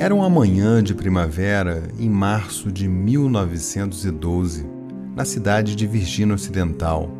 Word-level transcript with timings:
Era 0.00 0.14
uma 0.14 0.30
manhã 0.30 0.82
de 0.82 0.94
primavera 0.94 1.82
em 1.98 2.08
março 2.08 2.72
de 2.72 2.88
1912, 2.88 4.66
na 5.14 5.26
cidade 5.26 5.76
de 5.76 5.86
Virgínia 5.86 6.34
Ocidental. 6.34 7.10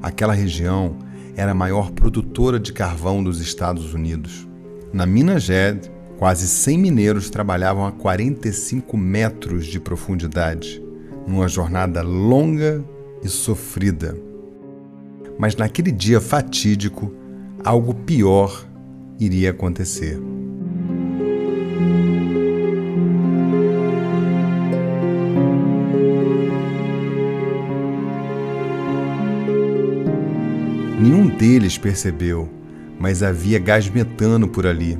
Aquela 0.00 0.32
região 0.32 0.96
era 1.36 1.52
a 1.52 1.54
maior 1.54 1.90
produtora 1.90 2.58
de 2.58 2.72
carvão 2.72 3.22
dos 3.22 3.42
Estados 3.42 3.92
Unidos. 3.92 4.48
Na 4.90 5.04
mina 5.04 5.38
Jed, 5.38 5.92
quase 6.16 6.48
100 6.48 6.78
mineiros 6.78 7.28
trabalhavam 7.28 7.84
a 7.84 7.92
45 7.92 8.96
metros 8.96 9.66
de 9.66 9.78
profundidade, 9.78 10.82
numa 11.26 11.46
jornada 11.46 12.00
longa 12.00 12.82
e 13.22 13.28
sofrida. 13.28 14.16
Mas 15.38 15.56
naquele 15.56 15.92
dia 15.92 16.22
fatídico, 16.22 17.14
algo 17.62 17.92
pior 17.92 18.66
iria 19.18 19.50
acontecer. 19.50 20.29
Nenhum 31.00 31.28
deles 31.28 31.78
percebeu, 31.78 32.46
mas 32.98 33.22
havia 33.22 33.58
gás 33.58 33.88
metano 33.88 34.46
por 34.46 34.66
ali. 34.66 34.98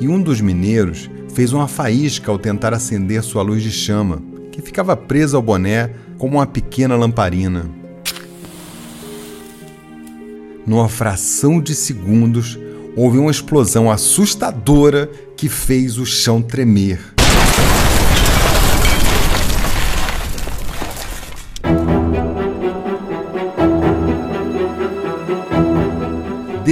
E 0.00 0.08
um 0.08 0.22
dos 0.22 0.40
mineiros 0.40 1.10
fez 1.34 1.52
uma 1.52 1.68
faísca 1.68 2.30
ao 2.30 2.38
tentar 2.38 2.72
acender 2.72 3.22
sua 3.22 3.42
luz 3.42 3.62
de 3.62 3.70
chama, 3.70 4.22
que 4.50 4.62
ficava 4.62 4.96
presa 4.96 5.36
ao 5.36 5.42
boné 5.42 5.90
como 6.16 6.38
uma 6.38 6.46
pequena 6.46 6.96
lamparina. 6.96 7.68
Numa 10.66 10.88
fração 10.88 11.60
de 11.60 11.74
segundos, 11.74 12.58
houve 12.96 13.18
uma 13.18 13.30
explosão 13.30 13.90
assustadora 13.90 15.10
que 15.36 15.50
fez 15.50 15.98
o 15.98 16.06
chão 16.06 16.40
tremer. 16.40 17.17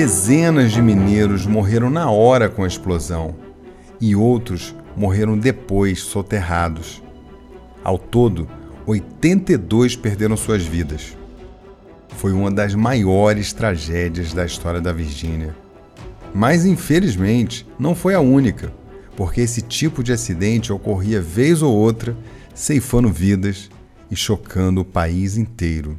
Dezenas 0.06 0.70
de 0.70 0.80
mineiros 0.80 1.46
morreram 1.46 1.90
na 1.90 2.08
hora 2.08 2.48
com 2.48 2.62
a 2.62 2.68
explosão 2.68 3.34
e 4.00 4.14
outros 4.14 4.72
morreram 4.96 5.36
depois, 5.36 5.98
soterrados. 5.98 7.02
Ao 7.82 7.98
todo, 7.98 8.48
82 8.86 9.96
perderam 9.96 10.36
suas 10.36 10.64
vidas. 10.64 11.16
Foi 12.18 12.30
uma 12.30 12.52
das 12.52 12.72
maiores 12.72 13.52
tragédias 13.52 14.32
da 14.32 14.46
história 14.46 14.80
da 14.80 14.92
Virgínia. 14.92 15.56
Mas 16.32 16.64
infelizmente 16.64 17.66
não 17.76 17.92
foi 17.92 18.14
a 18.14 18.20
única, 18.20 18.72
porque 19.16 19.40
esse 19.40 19.60
tipo 19.60 20.04
de 20.04 20.12
acidente 20.12 20.72
ocorria 20.72 21.20
vez 21.20 21.62
ou 21.62 21.74
outra, 21.74 22.16
ceifando 22.54 23.08
vidas 23.08 23.68
e 24.08 24.14
chocando 24.14 24.82
o 24.82 24.84
país 24.84 25.36
inteiro. 25.36 25.98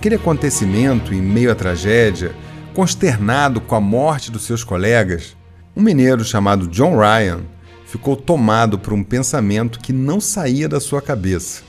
Naquele 0.00 0.14
acontecimento, 0.14 1.12
em 1.12 1.20
meio 1.20 1.52
à 1.52 1.54
tragédia, 1.54 2.34
consternado 2.72 3.60
com 3.60 3.74
a 3.74 3.80
morte 3.82 4.30
dos 4.30 4.44
seus 4.44 4.64
colegas, 4.64 5.36
um 5.76 5.82
mineiro 5.82 6.24
chamado 6.24 6.68
John 6.68 6.96
Ryan 6.96 7.42
ficou 7.84 8.16
tomado 8.16 8.78
por 8.78 8.94
um 8.94 9.04
pensamento 9.04 9.78
que 9.78 9.92
não 9.92 10.18
saía 10.18 10.66
da 10.66 10.80
sua 10.80 11.02
cabeça. 11.02 11.62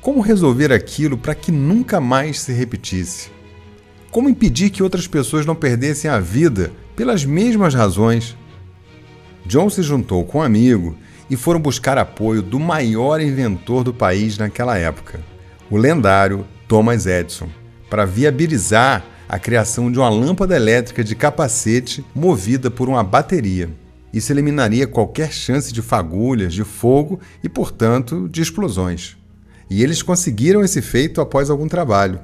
Como 0.00 0.20
resolver 0.20 0.72
aquilo 0.72 1.16
para 1.16 1.32
que 1.32 1.52
nunca 1.52 2.00
mais 2.00 2.40
se 2.40 2.52
repetisse? 2.52 3.30
Como 4.10 4.28
impedir 4.28 4.70
que 4.70 4.82
outras 4.82 5.06
pessoas 5.06 5.46
não 5.46 5.54
perdessem 5.54 6.10
a 6.10 6.18
vida 6.18 6.72
pelas 6.96 7.24
mesmas 7.24 7.72
razões? 7.72 8.36
John 9.46 9.70
se 9.70 9.84
juntou 9.84 10.24
com 10.24 10.38
um 10.38 10.42
amigo 10.42 10.96
e 11.30 11.36
foram 11.36 11.60
buscar 11.60 11.98
apoio 11.98 12.42
do 12.42 12.58
maior 12.58 13.20
inventor 13.20 13.84
do 13.84 13.94
país 13.94 14.36
naquela 14.38 14.76
época, 14.76 15.20
o 15.70 15.76
lendário 15.76 16.44
Thomas 16.66 17.06
Edison, 17.06 17.48
para 17.90 18.06
viabilizar 18.06 19.04
a 19.28 19.38
criação 19.38 19.92
de 19.92 19.98
uma 19.98 20.08
lâmpada 20.08 20.56
elétrica 20.56 21.04
de 21.04 21.14
capacete 21.14 22.04
movida 22.14 22.70
por 22.70 22.88
uma 22.88 23.02
bateria. 23.04 23.68
Isso 24.12 24.32
eliminaria 24.32 24.86
qualquer 24.86 25.32
chance 25.32 25.72
de 25.72 25.82
fagulhas, 25.82 26.54
de 26.54 26.64
fogo 26.64 27.20
e, 27.42 27.48
portanto, 27.48 28.28
de 28.28 28.40
explosões. 28.40 29.16
E 29.68 29.82
eles 29.82 30.02
conseguiram 30.02 30.64
esse 30.64 30.80
feito 30.82 31.20
após 31.20 31.50
algum 31.50 31.68
trabalho. 31.68 32.20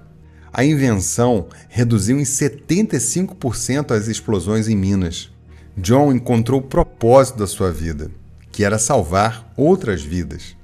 A 0.53 0.65
invenção 0.65 1.47
reduziu 1.69 2.19
em 2.19 2.25
75% 2.25 3.93
as 3.93 4.09
explosões 4.09 4.69
em 4.69 4.75
Minas. 4.75 5.31
John 5.77 6.13
encontrou 6.13 6.61
o 6.61 6.65
propósito 6.65 7.39
da 7.39 7.47
sua 7.47 7.71
vida, 7.71 8.11
que 8.51 8.65
era 8.65 8.79
salvar 8.79 9.53
outras 9.57 10.03
vidas. 10.03 10.57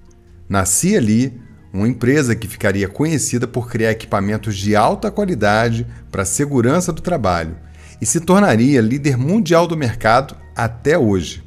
Nascia 0.49 0.99
ali 0.99 1.41
uma 1.73 1.89
empresa 1.89 2.37
que 2.37 2.47
ficaria 2.47 2.87
conhecida 2.87 3.47
por 3.47 3.71
criar 3.71 3.91
equipamentos 3.91 4.57
de 4.57 4.77
alta 4.77 5.11
qualidade 5.11 5.87
para 6.11 6.23
a 6.23 6.27
segurança 6.27 6.93
do 6.93 7.01
trabalho 7.01 7.57
e 8.01 8.05
se 8.05 8.21
tornaria 8.21 8.81
líder 8.81 9.17
mundial 9.17 9.67
do 9.67 9.77
mercado 9.77 10.37
até 10.55 10.99
hoje. 10.99 11.43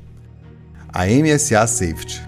A 0.91 1.05
MSA 1.05 1.67
Safety. 1.67 2.23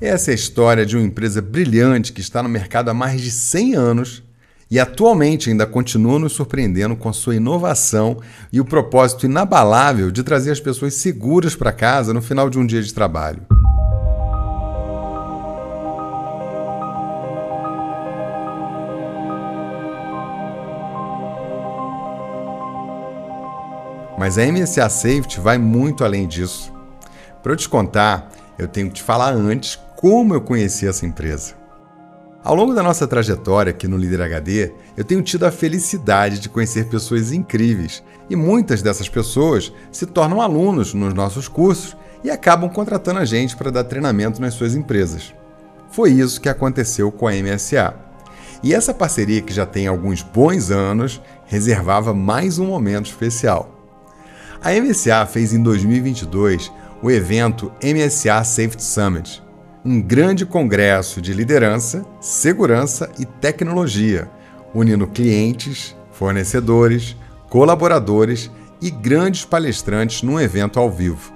Essa 0.00 0.30
é 0.30 0.32
a 0.32 0.34
história 0.34 0.86
de 0.86 0.96
uma 0.96 1.04
empresa 1.04 1.42
brilhante 1.42 2.12
que 2.12 2.22
está 2.22 2.42
no 2.42 2.48
mercado 2.48 2.88
há 2.88 2.94
mais 2.94 3.20
de 3.20 3.30
100 3.30 3.74
anos 3.76 4.22
e 4.70 4.78
atualmente 4.78 5.50
ainda 5.50 5.66
continua 5.66 6.18
nos 6.18 6.32
surpreendendo 6.32 6.94
com 6.94 7.12
sua 7.12 7.34
inovação 7.34 8.18
e 8.52 8.60
o 8.60 8.64
propósito 8.64 9.26
inabalável 9.26 10.10
de 10.10 10.22
trazer 10.22 10.52
as 10.52 10.60
pessoas 10.60 10.94
seguras 10.94 11.56
para 11.56 11.72
casa 11.72 12.14
no 12.14 12.22
final 12.22 12.48
de 12.48 12.58
um 12.58 12.64
dia 12.64 12.80
de 12.80 12.94
trabalho. 12.94 13.42
Mas 24.16 24.36
a 24.36 24.46
MSA 24.46 24.88
Safety 24.88 25.40
vai 25.40 25.56
muito 25.56 26.04
além 26.04 26.28
disso. 26.28 26.70
Para 27.42 27.52
eu 27.52 27.56
te 27.56 27.66
contar, 27.66 28.30
eu 28.58 28.68
tenho 28.68 28.88
que 28.88 28.96
te 28.96 29.02
falar 29.02 29.32
antes 29.32 29.76
como 29.96 30.34
eu 30.34 30.42
conheci 30.42 30.86
essa 30.86 31.06
empresa. 31.06 31.59
Ao 32.42 32.54
longo 32.54 32.74
da 32.74 32.82
nossa 32.82 33.06
trajetória 33.06 33.70
aqui 33.70 33.86
no 33.86 33.98
Líder 33.98 34.22
HD, 34.22 34.72
eu 34.96 35.04
tenho 35.04 35.20
tido 35.20 35.44
a 35.44 35.50
felicidade 35.50 36.38
de 36.38 36.48
conhecer 36.48 36.86
pessoas 36.86 37.32
incríveis 37.32 38.02
e 38.30 38.36
muitas 38.36 38.80
dessas 38.80 39.10
pessoas 39.10 39.70
se 39.92 40.06
tornam 40.06 40.40
alunos 40.40 40.94
nos 40.94 41.12
nossos 41.12 41.48
cursos 41.48 41.94
e 42.24 42.30
acabam 42.30 42.70
contratando 42.70 43.20
a 43.20 43.26
gente 43.26 43.54
para 43.54 43.70
dar 43.70 43.84
treinamento 43.84 44.40
nas 44.40 44.54
suas 44.54 44.74
empresas. 44.74 45.34
Foi 45.90 46.12
isso 46.12 46.40
que 46.40 46.48
aconteceu 46.48 47.12
com 47.12 47.28
a 47.28 47.32
MSA. 47.32 47.94
E 48.62 48.72
essa 48.72 48.94
parceria, 48.94 49.42
que 49.42 49.52
já 49.52 49.66
tem 49.66 49.86
alguns 49.86 50.22
bons 50.22 50.70
anos, 50.70 51.20
reservava 51.44 52.14
mais 52.14 52.58
um 52.58 52.66
momento 52.66 53.06
especial. 53.06 53.70
A 54.62 54.72
MSA 54.72 55.26
fez 55.26 55.52
em 55.52 55.62
2022 55.62 56.72
o 57.02 57.10
evento 57.10 57.70
MSA 57.82 58.44
Safety 58.44 58.82
Summit 58.82 59.42
um 59.84 60.00
grande 60.00 60.44
congresso 60.44 61.22
de 61.22 61.32
liderança, 61.32 62.04
segurança 62.20 63.10
e 63.18 63.24
tecnologia, 63.24 64.30
unindo 64.74 65.06
clientes, 65.06 65.96
fornecedores, 66.12 67.16
colaboradores 67.48 68.50
e 68.80 68.90
grandes 68.90 69.44
palestrantes 69.44 70.22
num 70.22 70.38
evento 70.38 70.78
ao 70.78 70.90
vivo. 70.90 71.32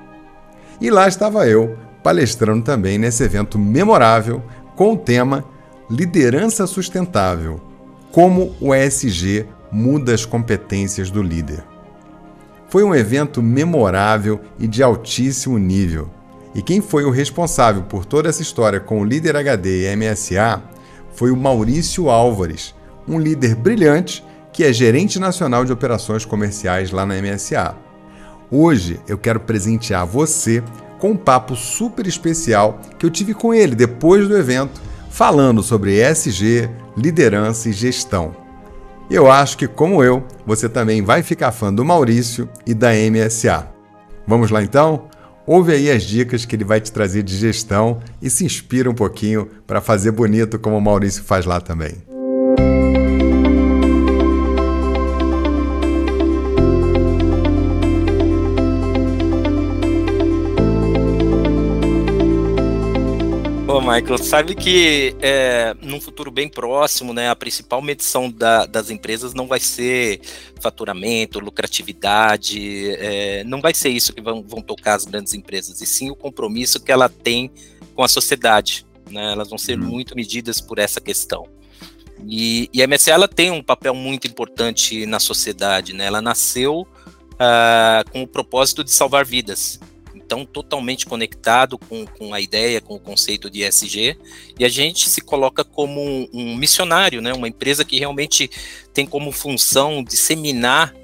E 0.80 0.90
lá 0.90 1.08
estava 1.08 1.48
eu, 1.48 1.78
palestrando 2.02 2.62
também 2.62 2.98
nesse 2.98 3.22
evento 3.22 3.58
memorável 3.58 4.42
com 4.76 4.92
o 4.92 4.98
tema 4.98 5.44
Liderança 5.90 6.66
Sustentável: 6.66 7.60
Como 8.12 8.54
o 8.60 8.74
ESG 8.74 9.46
muda 9.72 10.12
as 10.12 10.26
competências 10.26 11.10
do 11.10 11.22
líder. 11.22 11.64
Foi 12.68 12.84
um 12.84 12.94
evento 12.94 13.42
memorável 13.42 14.40
e 14.58 14.66
de 14.66 14.82
altíssimo 14.82 15.58
nível 15.58 16.10
e 16.54 16.62
quem 16.62 16.80
foi 16.80 17.04
o 17.04 17.10
responsável 17.10 17.82
por 17.82 18.04
toda 18.04 18.28
essa 18.28 18.42
história 18.42 18.78
com 18.78 19.00
o 19.00 19.04
líder 19.04 19.36
HD 19.36 19.90
e 19.90 19.96
MSA 19.96 20.62
foi 21.14 21.30
o 21.30 21.36
Maurício 21.36 22.08
Álvares, 22.08 22.74
um 23.08 23.18
líder 23.18 23.54
brilhante 23.54 24.24
que 24.52 24.62
é 24.62 24.72
gerente 24.72 25.18
nacional 25.18 25.64
de 25.64 25.72
operações 25.72 26.24
comerciais 26.24 26.92
lá 26.92 27.04
na 27.04 27.14
MSA. 27.20 27.74
Hoje 28.50 29.00
eu 29.08 29.18
quero 29.18 29.40
presentear 29.40 30.06
você 30.06 30.62
com 30.98 31.10
um 31.10 31.16
papo 31.16 31.56
super 31.56 32.06
especial 32.06 32.80
que 32.98 33.04
eu 33.04 33.10
tive 33.10 33.34
com 33.34 33.52
ele 33.52 33.74
depois 33.74 34.28
do 34.28 34.36
evento, 34.36 34.80
falando 35.10 35.62
sobre 35.62 36.00
ESG, 36.00 36.70
liderança 36.96 37.68
e 37.68 37.72
gestão. 37.72 38.34
Eu 39.10 39.30
acho 39.30 39.58
que, 39.58 39.66
como 39.66 40.02
eu, 40.02 40.24
você 40.46 40.68
também 40.68 41.02
vai 41.02 41.22
ficar 41.22 41.52
fã 41.52 41.74
do 41.74 41.84
Maurício 41.84 42.48
e 42.64 42.72
da 42.72 42.90
MSA. 42.92 43.68
Vamos 44.26 44.50
lá 44.50 44.62
então? 44.62 45.08
Ouve 45.46 45.72
aí 45.72 45.90
as 45.90 46.02
dicas 46.02 46.44
que 46.44 46.56
ele 46.56 46.64
vai 46.64 46.80
te 46.80 46.90
trazer 46.90 47.22
de 47.22 47.36
gestão 47.36 48.00
e 48.22 48.30
se 48.30 48.44
inspira 48.44 48.90
um 48.90 48.94
pouquinho 48.94 49.46
para 49.66 49.80
fazer 49.80 50.10
bonito 50.10 50.58
como 50.58 50.76
o 50.76 50.80
Maurício 50.80 51.22
faz 51.22 51.44
lá 51.44 51.60
também. 51.60 52.13
Michael, 63.84 64.16
sabe 64.16 64.54
que 64.54 65.14
é, 65.20 65.76
num 65.82 66.00
futuro 66.00 66.30
bem 66.30 66.48
próximo, 66.48 67.12
né, 67.12 67.28
a 67.28 67.36
principal 67.36 67.82
medição 67.82 68.30
da, 68.30 68.64
das 68.64 68.88
empresas 68.88 69.34
não 69.34 69.46
vai 69.46 69.60
ser 69.60 70.22
faturamento, 70.58 71.38
lucratividade, 71.38 72.92
é, 72.92 73.44
não 73.44 73.60
vai 73.60 73.74
ser 73.74 73.90
isso 73.90 74.14
que 74.14 74.22
vão, 74.22 74.42
vão 74.42 74.62
tocar 74.62 74.94
as 74.94 75.04
grandes 75.04 75.34
empresas, 75.34 75.82
e 75.82 75.86
sim 75.86 76.10
o 76.10 76.16
compromisso 76.16 76.82
que 76.82 76.90
ela 76.90 77.10
tem 77.10 77.50
com 77.94 78.02
a 78.02 78.08
sociedade. 78.08 78.86
Né, 79.10 79.32
elas 79.32 79.50
vão 79.50 79.58
ser 79.58 79.78
uhum. 79.78 79.86
muito 79.86 80.16
medidas 80.16 80.62
por 80.62 80.78
essa 80.78 80.98
questão. 80.98 81.46
E, 82.26 82.70
e, 82.72 82.82
a 82.82 82.88
MSA 82.88 83.10
ela 83.10 83.28
tem 83.28 83.50
um 83.50 83.62
papel 83.62 83.94
muito 83.94 84.26
importante 84.26 85.04
na 85.04 85.20
sociedade, 85.20 85.92
né? 85.92 86.06
Ela 86.06 86.22
nasceu 86.22 86.86
uh, 87.34 88.10
com 88.10 88.22
o 88.22 88.26
propósito 88.26 88.82
de 88.82 88.90
salvar 88.90 89.26
vidas 89.26 89.78
então 90.24 90.44
totalmente 90.44 91.06
conectado 91.06 91.76
com, 91.78 92.06
com 92.06 92.32
a 92.32 92.40
ideia, 92.40 92.80
com 92.80 92.94
o 92.94 93.00
conceito 93.00 93.50
de 93.50 93.62
ESG, 93.62 94.16
e 94.58 94.64
a 94.64 94.68
gente 94.68 95.08
se 95.08 95.20
coloca 95.20 95.62
como 95.62 96.00
um, 96.00 96.28
um 96.32 96.56
missionário, 96.56 97.20
né, 97.20 97.32
uma 97.32 97.48
empresa 97.48 97.84
que 97.84 97.98
realmente 97.98 98.50
tem 98.92 99.06
como 99.06 99.30
função 99.30 100.02
disseminar 100.02 100.94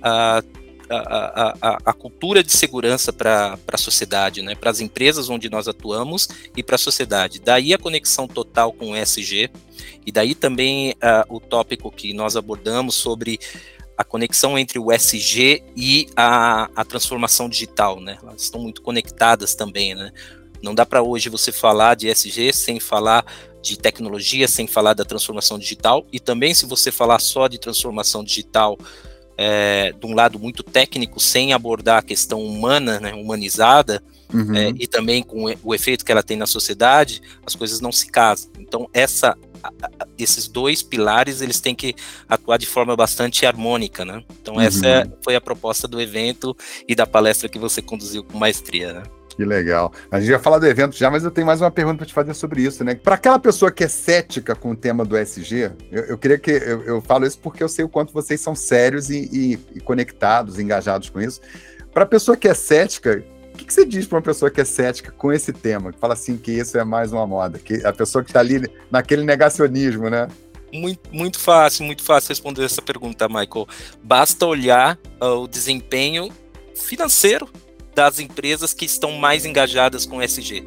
a, 0.00 0.42
a, 0.90 1.56
a, 1.60 1.78
a 1.86 1.92
cultura 1.92 2.42
de 2.42 2.52
segurança 2.52 3.12
para 3.12 3.58
a 3.66 3.78
sociedade, 3.78 4.42
né, 4.42 4.54
para 4.54 4.70
as 4.70 4.80
empresas 4.80 5.28
onde 5.28 5.48
nós 5.50 5.68
atuamos 5.68 6.28
e 6.56 6.62
para 6.62 6.76
a 6.76 6.78
sociedade. 6.78 7.40
Daí 7.40 7.72
a 7.72 7.78
conexão 7.78 8.26
total 8.26 8.72
com 8.72 8.92
o 8.92 8.96
ESG, 8.96 9.50
e 10.04 10.12
daí 10.12 10.34
também 10.34 10.92
uh, 10.92 11.34
o 11.34 11.40
tópico 11.40 11.90
que 11.90 12.12
nós 12.12 12.36
abordamos 12.36 12.94
sobre 12.94 13.38
a 13.96 14.04
conexão 14.04 14.58
entre 14.58 14.78
o 14.78 14.90
SG 14.92 15.62
e 15.76 16.08
a, 16.16 16.68
a 16.74 16.84
transformação 16.84 17.48
digital, 17.48 18.00
né? 18.00 18.18
Elas 18.22 18.42
estão 18.42 18.60
muito 18.60 18.82
conectadas 18.82 19.54
também, 19.54 19.94
né? 19.94 20.12
Não 20.62 20.74
dá 20.74 20.86
para 20.86 21.02
hoje 21.02 21.28
você 21.28 21.50
falar 21.50 21.94
de 21.94 22.08
SG 22.08 22.52
sem 22.52 22.78
falar 22.78 23.24
de 23.60 23.76
tecnologia, 23.78 24.48
sem 24.48 24.66
falar 24.66 24.94
da 24.94 25.04
transformação 25.04 25.58
digital, 25.58 26.06
e 26.12 26.18
também 26.18 26.52
se 26.54 26.66
você 26.66 26.90
falar 26.90 27.20
só 27.20 27.46
de 27.46 27.58
transformação 27.58 28.24
digital 28.24 28.76
é, 29.36 29.92
de 29.92 30.06
um 30.06 30.14
lado 30.14 30.38
muito 30.38 30.62
técnico, 30.62 31.20
sem 31.20 31.52
abordar 31.52 31.98
a 31.98 32.02
questão 32.02 32.44
humana, 32.44 33.00
né, 33.00 33.14
humanizada, 33.14 34.02
uhum. 34.32 34.54
é, 34.54 34.72
e 34.78 34.86
também 34.86 35.22
com 35.22 35.44
o 35.62 35.74
efeito 35.74 36.04
que 36.04 36.12
ela 36.12 36.22
tem 36.22 36.36
na 36.36 36.46
sociedade, 36.46 37.22
as 37.46 37.54
coisas 37.54 37.80
não 37.80 37.92
se 37.92 38.10
casam. 38.10 38.50
Então, 38.58 38.88
essa 38.92 39.36
esses 40.18 40.48
dois 40.48 40.82
pilares 40.82 41.40
eles 41.40 41.60
têm 41.60 41.74
que 41.74 41.94
atuar 42.28 42.58
de 42.58 42.66
forma 42.66 42.94
bastante 42.96 43.46
harmônica, 43.46 44.04
né? 44.04 44.22
Então 44.40 44.54
uhum. 44.54 44.60
essa 44.60 45.10
foi 45.22 45.34
a 45.34 45.40
proposta 45.40 45.86
do 45.88 46.00
evento 46.00 46.56
e 46.88 46.94
da 46.94 47.06
palestra 47.06 47.48
que 47.48 47.58
você 47.58 47.80
conduziu 47.80 48.24
com 48.24 48.38
maestria, 48.38 48.92
né? 48.92 49.02
Que 49.36 49.44
legal. 49.44 49.92
A 50.10 50.20
gente 50.20 50.30
vai 50.30 50.38
falar 50.38 50.58
do 50.58 50.66
evento 50.66 50.96
já, 50.96 51.10
mas 51.10 51.24
eu 51.24 51.30
tenho 51.30 51.46
mais 51.46 51.60
uma 51.60 51.70
pergunta 51.70 51.98
para 51.98 52.06
te 52.06 52.12
fazer 52.12 52.34
sobre 52.34 52.62
isso, 52.62 52.84
né? 52.84 52.94
Para 52.94 53.14
aquela 53.14 53.38
pessoa 53.38 53.72
que 53.72 53.82
é 53.82 53.88
cética 53.88 54.54
com 54.54 54.72
o 54.72 54.76
tema 54.76 55.04
do 55.04 55.16
SG, 55.16 55.70
eu, 55.90 56.02
eu 56.04 56.18
queria 56.18 56.38
que 56.38 56.50
eu, 56.50 56.82
eu, 56.82 57.00
falo 57.00 57.26
isso 57.26 57.38
porque 57.38 57.62
eu 57.62 57.68
sei 57.68 57.84
o 57.84 57.88
quanto 57.88 58.12
vocês 58.12 58.40
são 58.40 58.54
sérios 58.54 59.08
e, 59.10 59.28
e, 59.32 59.52
e 59.76 59.80
conectados, 59.80 60.58
engajados 60.58 61.08
com 61.08 61.20
isso. 61.20 61.40
Para 61.92 62.04
a 62.04 62.06
pessoa 62.06 62.36
que 62.36 62.48
é 62.48 62.54
cética, 62.54 63.24
que, 63.62 63.66
que 63.66 63.74
você 63.74 63.86
diz 63.86 64.06
para 64.06 64.16
uma 64.16 64.22
pessoa 64.22 64.50
que 64.50 64.60
é 64.60 64.64
cética 64.64 65.10
com 65.10 65.32
esse 65.32 65.52
tema, 65.52 65.92
que 65.92 65.98
fala 65.98 66.14
assim 66.14 66.36
que 66.36 66.52
isso 66.52 66.76
é 66.76 66.84
mais 66.84 67.12
uma 67.12 67.26
moda, 67.26 67.58
que 67.58 67.84
a 67.86 67.92
pessoa 67.92 68.22
que 68.22 68.30
está 68.30 68.40
ali 68.40 68.68
naquele 68.90 69.24
negacionismo, 69.24 70.10
né? 70.10 70.28
Muito, 70.72 71.14
muito 71.14 71.38
fácil, 71.38 71.84
muito 71.84 72.02
fácil 72.02 72.30
responder 72.30 72.64
essa 72.64 72.80
pergunta, 72.80 73.28
Michael. 73.28 73.68
Basta 74.02 74.46
olhar 74.46 74.98
uh, 75.20 75.42
o 75.42 75.46
desempenho 75.46 76.30
financeiro 76.74 77.48
das 77.94 78.18
empresas 78.18 78.72
que 78.72 78.86
estão 78.86 79.12
mais 79.12 79.44
engajadas 79.44 80.06
com 80.06 80.22
SG. 80.22 80.64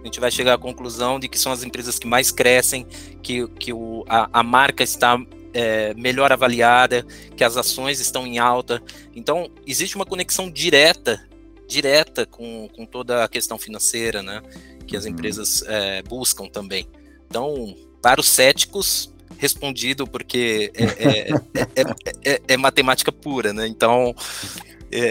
A 0.00 0.04
gente 0.04 0.20
vai 0.20 0.30
chegar 0.30 0.54
à 0.54 0.58
conclusão 0.58 1.18
de 1.18 1.28
que 1.28 1.38
são 1.38 1.52
as 1.52 1.62
empresas 1.62 1.98
que 1.98 2.06
mais 2.06 2.30
crescem, 2.30 2.86
que, 3.22 3.46
que 3.48 3.72
o, 3.72 4.04
a, 4.08 4.40
a 4.40 4.42
marca 4.42 4.82
está 4.82 5.18
é, 5.52 5.94
melhor 5.94 6.32
avaliada, 6.32 7.04
que 7.36 7.42
as 7.42 7.56
ações 7.56 7.98
estão 7.98 8.26
em 8.26 8.38
alta. 8.38 8.82
Então, 9.14 9.50
existe 9.66 9.96
uma 9.96 10.04
conexão 10.04 10.50
direta 10.50 11.25
direta 11.66 12.26
com, 12.26 12.68
com 12.74 12.86
toda 12.86 13.24
a 13.24 13.28
questão 13.28 13.58
financeira, 13.58 14.22
né? 14.22 14.42
Que 14.86 14.96
as 14.96 15.04
uhum. 15.04 15.10
empresas 15.10 15.62
é, 15.66 16.02
buscam 16.02 16.46
também. 16.46 16.86
Então, 17.26 17.74
para 18.00 18.20
os 18.20 18.28
céticos, 18.28 19.12
respondido 19.36 20.06
porque 20.06 20.72
é, 20.74 21.32
é, 21.74 22.34
é, 22.34 22.42
é 22.48 22.56
matemática 22.56 23.10
pura, 23.10 23.52
né? 23.52 23.66
Então, 23.66 24.14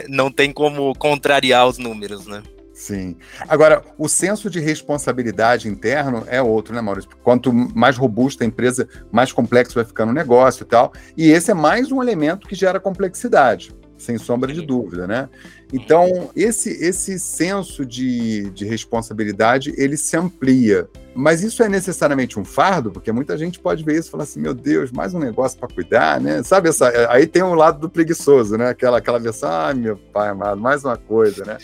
não 0.07 0.31
tem 0.31 0.51
como 0.51 0.95
contrariar 0.95 1.67
os 1.67 1.77
números, 1.77 2.25
né? 2.25 2.41
Sim. 2.73 3.15
Agora, 3.47 3.83
o 3.97 4.09
senso 4.09 4.49
de 4.49 4.59
responsabilidade 4.59 5.69
interno 5.69 6.25
é 6.27 6.41
outro, 6.41 6.75
né, 6.75 6.81
Maurício? 6.81 7.09
Quanto 7.23 7.53
mais 7.53 7.97
robusta 7.97 8.43
a 8.43 8.47
empresa, 8.47 8.87
mais 9.11 9.31
complexo 9.31 9.75
vai 9.75 9.85
ficando 9.85 10.09
o 10.09 10.13
negócio 10.13 10.63
e 10.63 10.65
tal. 10.65 10.91
E 11.15 11.29
esse 11.29 11.51
é 11.51 11.53
mais 11.53 11.89
um 11.91 12.03
elemento 12.03 12.47
que 12.47 12.53
gera 12.53 12.79
complexidade 12.79 13.73
sem 13.97 14.17
sombra 14.17 14.53
de 14.53 14.61
dúvida, 14.61 15.07
né? 15.07 15.29
Então, 15.73 16.29
esse, 16.35 16.69
esse 16.69 17.19
senso 17.19 17.85
de, 17.85 18.49
de 18.51 18.65
responsabilidade, 18.65 19.73
ele 19.77 19.97
se 19.97 20.15
amplia. 20.15 20.87
Mas 21.13 21.43
isso 21.43 21.63
é 21.63 21.69
necessariamente 21.69 22.39
um 22.39 22.45
fardo? 22.45 22.91
Porque 22.91 23.11
muita 23.11 23.37
gente 23.37 23.59
pode 23.59 23.83
ver 23.83 23.97
isso 23.97 24.09
e 24.09 24.11
falar 24.11 24.23
assim, 24.23 24.39
meu 24.39 24.53
Deus, 24.53 24.91
mais 24.91 25.13
um 25.13 25.19
negócio 25.19 25.57
para 25.57 25.73
cuidar, 25.73 26.19
né? 26.19 26.43
Sabe, 26.43 26.69
essa, 26.69 26.89
aí 27.09 27.25
tem 27.25 27.41
o 27.41 27.47
um 27.47 27.55
lado 27.55 27.79
do 27.79 27.89
preguiçoso, 27.89 28.57
né? 28.57 28.69
Aquela, 28.69 28.97
aquela 28.97 29.19
versão, 29.19 29.49
ah, 29.49 29.73
meu 29.73 29.97
pai 29.97 30.29
amado, 30.29 30.59
mais 30.59 30.83
uma 30.83 30.97
coisa, 30.97 31.43
né? 31.45 31.57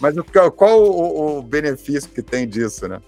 Mas 0.00 0.14
qual 0.56 0.82
o, 0.82 1.38
o 1.38 1.42
benefício 1.42 2.10
que 2.10 2.22
tem 2.22 2.46
disso, 2.46 2.86
né? 2.86 3.00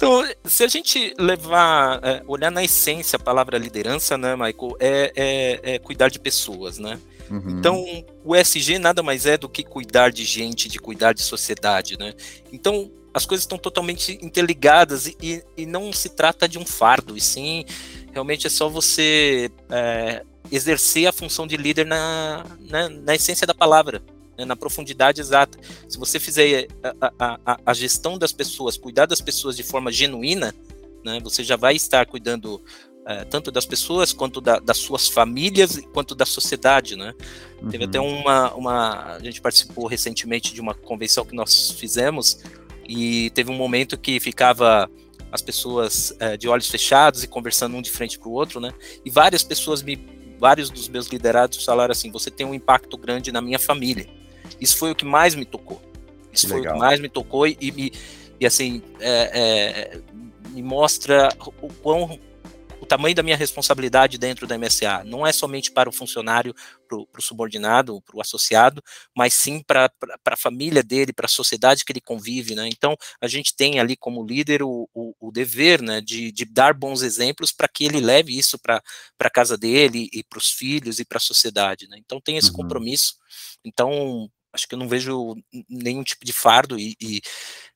Então, 0.00 0.26
se 0.46 0.64
a 0.64 0.66
gente 0.66 1.14
levar, 1.18 2.00
é, 2.02 2.22
olhar 2.26 2.50
na 2.50 2.64
essência 2.64 3.18
a 3.18 3.22
palavra 3.22 3.58
liderança, 3.58 4.16
né, 4.16 4.34
Michael, 4.34 4.76
é, 4.80 5.12
é, 5.14 5.74
é 5.74 5.78
cuidar 5.78 6.08
de 6.08 6.18
pessoas, 6.18 6.78
né? 6.78 6.98
Uhum. 7.30 7.58
Então, 7.58 7.84
o 8.24 8.34
ESG 8.34 8.78
nada 8.78 9.02
mais 9.02 9.24
é 9.24 9.38
do 9.38 9.48
que 9.48 9.62
cuidar 9.62 10.10
de 10.10 10.24
gente, 10.24 10.68
de 10.68 10.78
cuidar 10.78 11.12
de 11.12 11.22
sociedade, 11.22 11.96
né? 11.96 12.12
Então, 12.52 12.90
as 13.14 13.24
coisas 13.26 13.44
estão 13.44 13.58
totalmente 13.58 14.18
interligadas 14.22 15.06
e, 15.06 15.42
e, 15.56 15.66
não 15.66 15.92
se 15.92 16.08
trata 16.10 16.48
de 16.48 16.58
um 16.58 16.66
fardo, 16.66 17.16
e 17.16 17.20
sim, 17.20 17.64
realmente 18.12 18.46
é 18.46 18.50
só 18.50 18.68
você 18.68 19.50
é, 19.68 20.24
exercer 20.50 21.06
a 21.06 21.12
função 21.12 21.46
de 21.46 21.56
líder 21.56 21.86
na, 21.86 22.44
na, 22.68 22.88
na 22.88 23.14
essência 23.14 23.46
da 23.46 23.54
palavra, 23.54 24.02
né, 24.38 24.44
na 24.44 24.56
profundidade 24.56 25.20
exata. 25.20 25.58
Se 25.88 25.98
você 25.98 26.20
fizer 26.20 26.68
a, 27.18 27.38
a, 27.44 27.60
a, 27.66 27.74
gestão 27.74 28.16
das 28.18 28.32
pessoas, 28.32 28.76
cuidar 28.76 29.06
das 29.06 29.20
pessoas 29.20 29.56
de 29.56 29.62
forma 29.62 29.90
genuína, 29.90 30.54
né, 31.04 31.18
você 31.20 31.42
já 31.42 31.56
vai 31.56 31.74
estar 31.74 32.06
cuidando 32.06 32.62
é, 33.06 33.24
tanto 33.24 33.50
das 33.50 33.64
pessoas 33.66 34.12
quanto 34.12 34.40
da, 34.40 34.58
das 34.58 34.78
suas 34.78 35.08
famílias 35.08 35.80
quanto 35.92 36.14
da 36.14 36.26
sociedade, 36.26 36.96
né? 36.96 37.14
Uhum. 37.62 37.68
Teve 37.68 37.84
até 37.84 38.00
uhum. 38.00 38.20
uma, 38.20 38.54
uma, 38.54 39.04
a 39.14 39.18
gente 39.20 39.40
participou 39.40 39.86
recentemente 39.86 40.52
de 40.52 40.60
uma 40.60 40.74
convenção 40.74 41.24
que 41.24 41.34
nós 41.34 41.70
fizemos 41.72 42.40
e 42.86 43.30
teve 43.30 43.50
um 43.50 43.56
momento 43.56 43.96
que 43.98 44.20
ficava 44.20 44.90
as 45.32 45.40
pessoas 45.40 46.14
é, 46.18 46.36
de 46.36 46.48
olhos 46.48 46.68
fechados 46.68 47.22
e 47.22 47.28
conversando 47.28 47.76
um 47.76 47.82
de 47.82 47.90
frente 47.90 48.18
para 48.18 48.28
o 48.28 48.32
outro, 48.32 48.60
né? 48.60 48.72
E 49.04 49.10
várias 49.10 49.42
pessoas 49.42 49.82
me, 49.82 49.96
vários 50.38 50.70
dos 50.70 50.88
meus 50.88 51.06
liderados 51.06 51.64
falaram 51.64 51.92
assim: 51.92 52.10
você 52.10 52.30
tem 52.30 52.46
um 52.46 52.54
impacto 52.54 52.96
grande 52.98 53.30
na 53.30 53.40
minha 53.40 53.58
família. 53.58 54.06
Isso 54.60 54.76
foi 54.76 54.90
o 54.90 54.94
que 54.94 55.04
mais 55.04 55.34
me 55.34 55.44
tocou. 55.44 55.80
Isso 56.32 56.48
foi 56.48 56.60
o 56.60 56.62
que 56.62 56.78
mais 56.78 57.00
me 57.00 57.08
tocou 57.08 57.46
e, 57.46 57.56
e, 57.60 57.92
e 58.38 58.46
assim 58.46 58.82
é, 59.00 59.30
é, 59.32 60.00
me 60.50 60.62
mostra 60.62 61.28
o 61.60 61.68
quão 61.74 62.18
o 62.80 62.86
tamanho 62.86 63.14
da 63.14 63.22
minha 63.22 63.36
responsabilidade 63.36 64.16
dentro 64.16 64.46
da 64.46 64.56
MSA 64.56 65.04
não 65.04 65.26
é 65.26 65.32
somente 65.32 65.70
para 65.70 65.88
o 65.88 65.92
funcionário, 65.92 66.54
para 66.88 66.98
o 66.98 67.22
subordinado, 67.22 68.00
para 68.00 68.16
o 68.16 68.20
associado, 68.20 68.82
mas 69.14 69.34
sim 69.34 69.62
para 69.62 69.92
a 70.24 70.36
família 70.36 70.82
dele, 70.82 71.12
para 71.12 71.26
a 71.26 71.28
sociedade 71.28 71.84
que 71.84 71.92
ele 71.92 72.00
convive, 72.00 72.54
né? 72.54 72.66
Então, 72.68 72.96
a 73.20 73.28
gente 73.28 73.54
tem 73.54 73.78
ali 73.78 73.96
como 73.96 74.24
líder 74.24 74.62
o, 74.62 74.88
o, 74.94 75.14
o 75.20 75.30
dever, 75.30 75.82
né, 75.82 76.00
de, 76.00 76.32
de, 76.32 76.44
dar 76.44 76.72
bons 76.72 77.02
exemplos 77.02 77.52
para 77.52 77.68
que 77.68 77.84
ele 77.84 78.00
leve 78.00 78.36
isso 78.36 78.58
para 78.58 78.82
a 79.20 79.30
casa 79.30 79.56
dele 79.56 80.08
e 80.12 80.24
para 80.24 80.38
os 80.38 80.50
filhos 80.50 80.98
e 80.98 81.04
para 81.04 81.18
a 81.18 81.20
sociedade, 81.20 81.86
né? 81.86 81.98
Então, 81.98 82.20
tem 82.20 82.38
esse 82.38 82.48
uhum. 82.48 82.56
compromisso. 82.56 83.16
Então, 83.64 84.28
acho 84.52 84.66
que 84.66 84.74
eu 84.74 84.78
não 84.78 84.88
vejo 84.88 85.36
nenhum 85.68 86.02
tipo 86.02 86.24
de 86.24 86.32
fardo 86.32 86.78
e, 86.78 86.96
e 87.00 87.20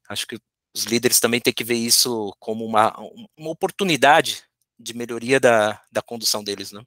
acho 0.08 0.26
que 0.26 0.38
os 0.74 0.84
líderes 0.84 1.20
também 1.20 1.40
têm 1.40 1.52
que 1.52 1.62
ver 1.62 1.76
isso 1.76 2.34
como 2.40 2.64
uma, 2.64 2.92
uma 3.36 3.50
oportunidade 3.50 4.42
de 4.84 4.94
melhoria 4.94 5.40
da, 5.40 5.80
da 5.90 6.02
condução 6.02 6.44
deles, 6.44 6.70
né? 6.70 6.82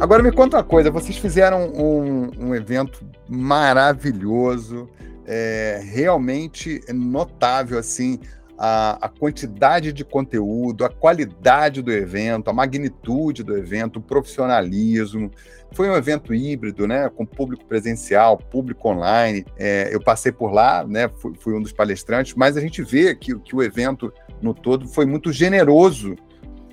Agora 0.00 0.22
me 0.22 0.32
conta 0.32 0.56
uma 0.56 0.64
coisa, 0.64 0.90
vocês 0.90 1.16
fizeram 1.18 1.72
um, 1.72 2.30
um 2.38 2.54
evento 2.54 3.04
maravilhoso, 3.28 4.88
é, 5.26 5.80
realmente 5.84 6.80
notável, 6.92 7.78
assim, 7.78 8.20
a, 8.58 9.06
a, 9.06 9.08
quantidade 9.08 9.92
de 9.92 10.04
conteúdo, 10.04 10.84
a 10.84 10.88
qualidade 10.88 11.80
do 11.80 11.92
evento, 11.92 12.50
a 12.50 12.52
magnitude 12.52 13.44
do 13.44 13.56
evento, 13.56 13.98
o 13.98 14.02
profissionalismo. 14.02 15.30
Foi 15.72 15.88
um 15.88 15.94
evento 15.94 16.34
híbrido, 16.34 16.86
né, 16.86 17.08
com 17.08 17.24
público 17.24 17.64
presencial, 17.64 18.36
público 18.36 18.88
online. 18.88 19.46
É, 19.56 19.94
eu 19.94 20.00
passei 20.00 20.32
por 20.32 20.50
lá, 20.50 20.84
né, 20.84 21.08
fui, 21.08 21.34
fui, 21.38 21.54
um 21.54 21.62
dos 21.62 21.72
palestrantes, 21.72 22.34
mas 22.34 22.56
a 22.56 22.60
gente 22.60 22.82
vê 22.82 23.14
que, 23.14 23.38
que 23.38 23.54
o 23.54 23.62
evento 23.62 24.12
no 24.42 24.52
todo 24.52 24.88
foi 24.88 25.06
muito 25.06 25.32
generoso 25.32 26.16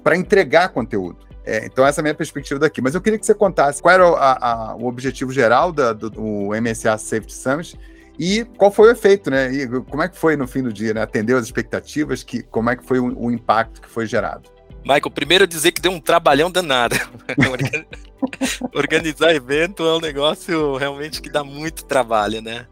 para 0.04 0.16
entregar 0.16 0.70
conteúdo. 0.70 1.26
É, 1.46 1.64
então, 1.66 1.86
essa 1.86 2.00
é 2.00 2.02
a 2.02 2.04
minha 2.04 2.16
perspectiva 2.16 2.60
daqui. 2.60 2.82
Mas 2.82 2.96
eu 2.96 3.02
queria 3.02 3.20
que 3.20 3.26
você 3.26 3.36
contasse 3.36 3.80
qual 3.80 3.94
era 3.94 4.08
a, 4.08 4.72
a, 4.72 4.76
o 4.76 4.88
objetivo 4.88 5.32
geral 5.32 5.72
da, 5.72 5.94
do, 5.94 6.10
do 6.10 6.50
MSA 6.60 6.98
Safety 6.98 7.34
Summit 7.34 7.78
e 8.18 8.46
qual 8.58 8.72
foi 8.72 8.90
o 8.90 8.92
efeito, 8.92 9.30
né? 9.30 9.52
E 9.52 9.68
como 9.68 10.04
é 10.04 10.10
que 10.10 10.18
foi 10.18 10.36
no 10.36 10.48
fim 10.48 10.64
do 10.64 10.72
dia, 10.72 10.94
né? 10.94 11.02
Atendeu 11.02 11.38
as 11.38 11.46
expectativas, 11.46 12.24
que, 12.24 12.42
como 12.44 12.70
é 12.70 12.76
que 12.76 12.86
foi 12.86 13.00
o, 13.00 13.18
o 13.18 13.32
impacto 13.32 13.82
que 13.82 13.90
foi 13.90 14.06
gerado? 14.06 14.50
Michael, 14.84 15.12
primeiro 15.12 15.48
dizer 15.48 15.72
que 15.72 15.82
deu 15.82 15.92
um 15.92 16.00
trabalhão 16.00 16.52
danado. 16.52 16.96
Organizar 18.74 19.34
evento 19.34 19.84
é 19.84 19.96
um 19.96 20.00
negócio 20.00 20.78
realmente 20.78 21.22
que 21.22 21.30
dá 21.30 21.44
muito 21.44 21.86
trabalho, 21.86 22.42
né? 22.42 22.68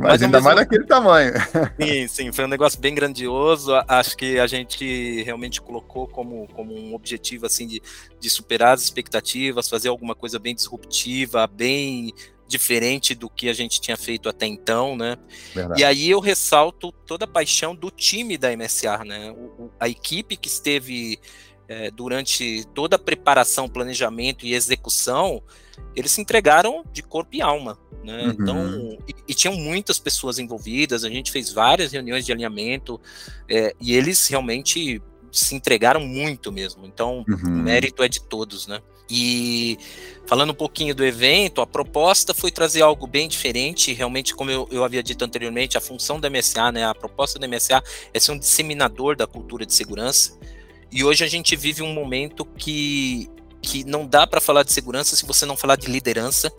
Mas 0.00 0.22
ainda 0.22 0.40
mais 0.40 0.56
daquele 0.56 0.84
tamanho. 0.84 1.32
Sim, 1.78 2.08
sim, 2.08 2.32
foi 2.32 2.46
um 2.46 2.48
negócio 2.48 2.80
bem 2.80 2.94
grandioso. 2.94 3.72
Acho 3.86 4.16
que 4.16 4.38
a 4.38 4.46
gente 4.46 5.22
realmente 5.22 5.60
colocou 5.60 6.08
como, 6.08 6.48
como 6.54 6.74
um 6.74 6.94
objetivo 6.94 7.44
assim 7.44 7.66
de, 7.66 7.82
de 8.18 8.30
superar 8.30 8.74
as 8.74 8.82
expectativas, 8.82 9.68
fazer 9.68 9.88
alguma 9.88 10.14
coisa 10.14 10.38
bem 10.38 10.54
disruptiva, 10.54 11.46
bem 11.46 12.14
diferente 12.46 13.14
do 13.14 13.28
que 13.28 13.48
a 13.48 13.52
gente 13.52 13.80
tinha 13.80 13.96
feito 13.96 14.28
até 14.28 14.46
então, 14.46 14.96
né? 14.96 15.16
Verdade. 15.54 15.80
E 15.80 15.84
aí 15.84 16.10
eu 16.10 16.20
ressalto 16.20 16.92
toda 17.06 17.24
a 17.24 17.28
paixão 17.28 17.74
do 17.74 17.90
time 17.90 18.36
da 18.36 18.54
MSA, 18.56 19.04
né? 19.04 19.30
O, 19.30 19.70
a 19.78 19.88
equipe 19.88 20.36
que 20.36 20.48
esteve 20.48 21.18
é, 21.68 21.90
durante 21.90 22.64
toda 22.74 22.96
a 22.96 22.98
preparação, 22.98 23.68
planejamento 23.68 24.44
e 24.44 24.54
execução, 24.54 25.42
eles 25.96 26.12
se 26.12 26.20
entregaram 26.20 26.84
de 26.92 27.02
corpo 27.02 27.34
e 27.34 27.42
alma, 27.42 27.78
né? 28.02 28.24
Uhum. 28.24 28.30
Então, 28.30 28.98
e, 29.08 29.14
e, 29.28 29.34
tinham 29.34 29.56
muitas 29.56 29.98
pessoas 29.98 30.38
envolvidas, 30.38 31.04
a 31.04 31.08
gente 31.08 31.32
fez 31.32 31.52
várias 31.52 31.92
reuniões 31.92 32.26
de 32.26 32.32
alinhamento 32.32 33.00
é, 33.48 33.74
e 33.80 33.94
eles 33.94 34.26
realmente 34.28 35.02
se 35.32 35.54
entregaram 35.54 36.00
muito 36.00 36.52
mesmo. 36.52 36.86
Então, 36.86 37.24
uhum. 37.28 37.38
o 37.44 37.50
mérito 37.50 38.02
é 38.02 38.08
de 38.08 38.22
todos, 38.22 38.66
né? 38.66 38.80
E 39.08 39.78
falando 40.26 40.50
um 40.50 40.54
pouquinho 40.54 40.94
do 40.94 41.04
evento, 41.04 41.60
a 41.60 41.66
proposta 41.66 42.32
foi 42.32 42.50
trazer 42.50 42.82
algo 42.82 43.06
bem 43.06 43.28
diferente. 43.28 43.92
Realmente, 43.92 44.34
como 44.34 44.50
eu, 44.50 44.68
eu 44.70 44.84
havia 44.84 45.02
dito 45.02 45.24
anteriormente, 45.24 45.76
a 45.76 45.80
função 45.80 46.18
da 46.18 46.30
MSA, 46.30 46.72
né, 46.72 46.84
a 46.84 46.94
proposta 46.94 47.38
da 47.38 47.46
MSA 47.46 47.82
é 48.12 48.20
ser 48.20 48.32
um 48.32 48.38
disseminador 48.38 49.16
da 49.16 49.26
cultura 49.26 49.66
de 49.66 49.74
segurança. 49.74 50.38
E 50.90 51.04
hoje 51.04 51.24
a 51.24 51.28
gente 51.28 51.56
vive 51.56 51.82
um 51.82 51.92
momento 51.92 52.44
que, 52.44 53.28
que 53.60 53.84
não 53.84 54.06
dá 54.06 54.26
para 54.26 54.40
falar 54.40 54.62
de 54.62 54.72
segurança 54.72 55.16
se 55.16 55.26
você 55.26 55.44
não 55.44 55.56
falar 55.56 55.76
de 55.76 55.88
liderança. 55.88 56.50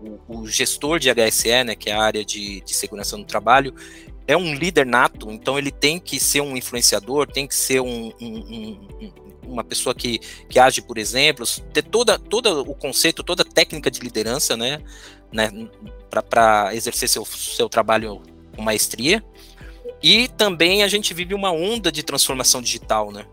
O, 0.00 0.42
o 0.42 0.46
gestor 0.46 1.00
de 1.00 1.08
HSE, 1.12 1.64
né, 1.64 1.74
que 1.74 1.90
é 1.90 1.92
a 1.92 2.02
área 2.02 2.24
de, 2.24 2.60
de 2.60 2.74
segurança 2.74 3.16
no 3.16 3.24
trabalho, 3.24 3.74
é 4.28 4.36
um 4.36 4.54
líder 4.54 4.84
nato, 4.84 5.32
então 5.32 5.58
ele 5.58 5.70
tem 5.70 5.98
que 5.98 6.20
ser 6.20 6.42
um 6.42 6.54
influenciador, 6.54 7.26
tem 7.26 7.46
que 7.46 7.54
ser 7.54 7.80
um, 7.80 8.12
um, 8.20 8.78
um, 9.00 9.12
uma 9.42 9.64
pessoa 9.64 9.94
que, 9.94 10.18
que 10.50 10.58
age 10.58 10.82
por 10.82 10.98
exemplos, 10.98 11.64
ter 11.72 11.82
toda, 11.82 12.18
todo 12.18 12.60
o 12.60 12.74
conceito, 12.74 13.22
toda 13.22 13.42
a 13.42 13.46
técnica 13.46 13.90
de 13.90 14.00
liderança, 14.00 14.54
né, 14.54 14.82
né 15.32 15.50
para 16.10 16.74
exercer 16.74 17.08
seu, 17.08 17.24
seu 17.24 17.70
trabalho 17.70 18.20
com 18.54 18.60
maestria. 18.60 19.24
E 20.02 20.28
também 20.28 20.82
a 20.82 20.88
gente 20.88 21.14
vive 21.14 21.34
uma 21.34 21.50
onda 21.50 21.90
de 21.90 22.02
transformação 22.02 22.62
digital, 22.62 23.10
né? 23.10 23.26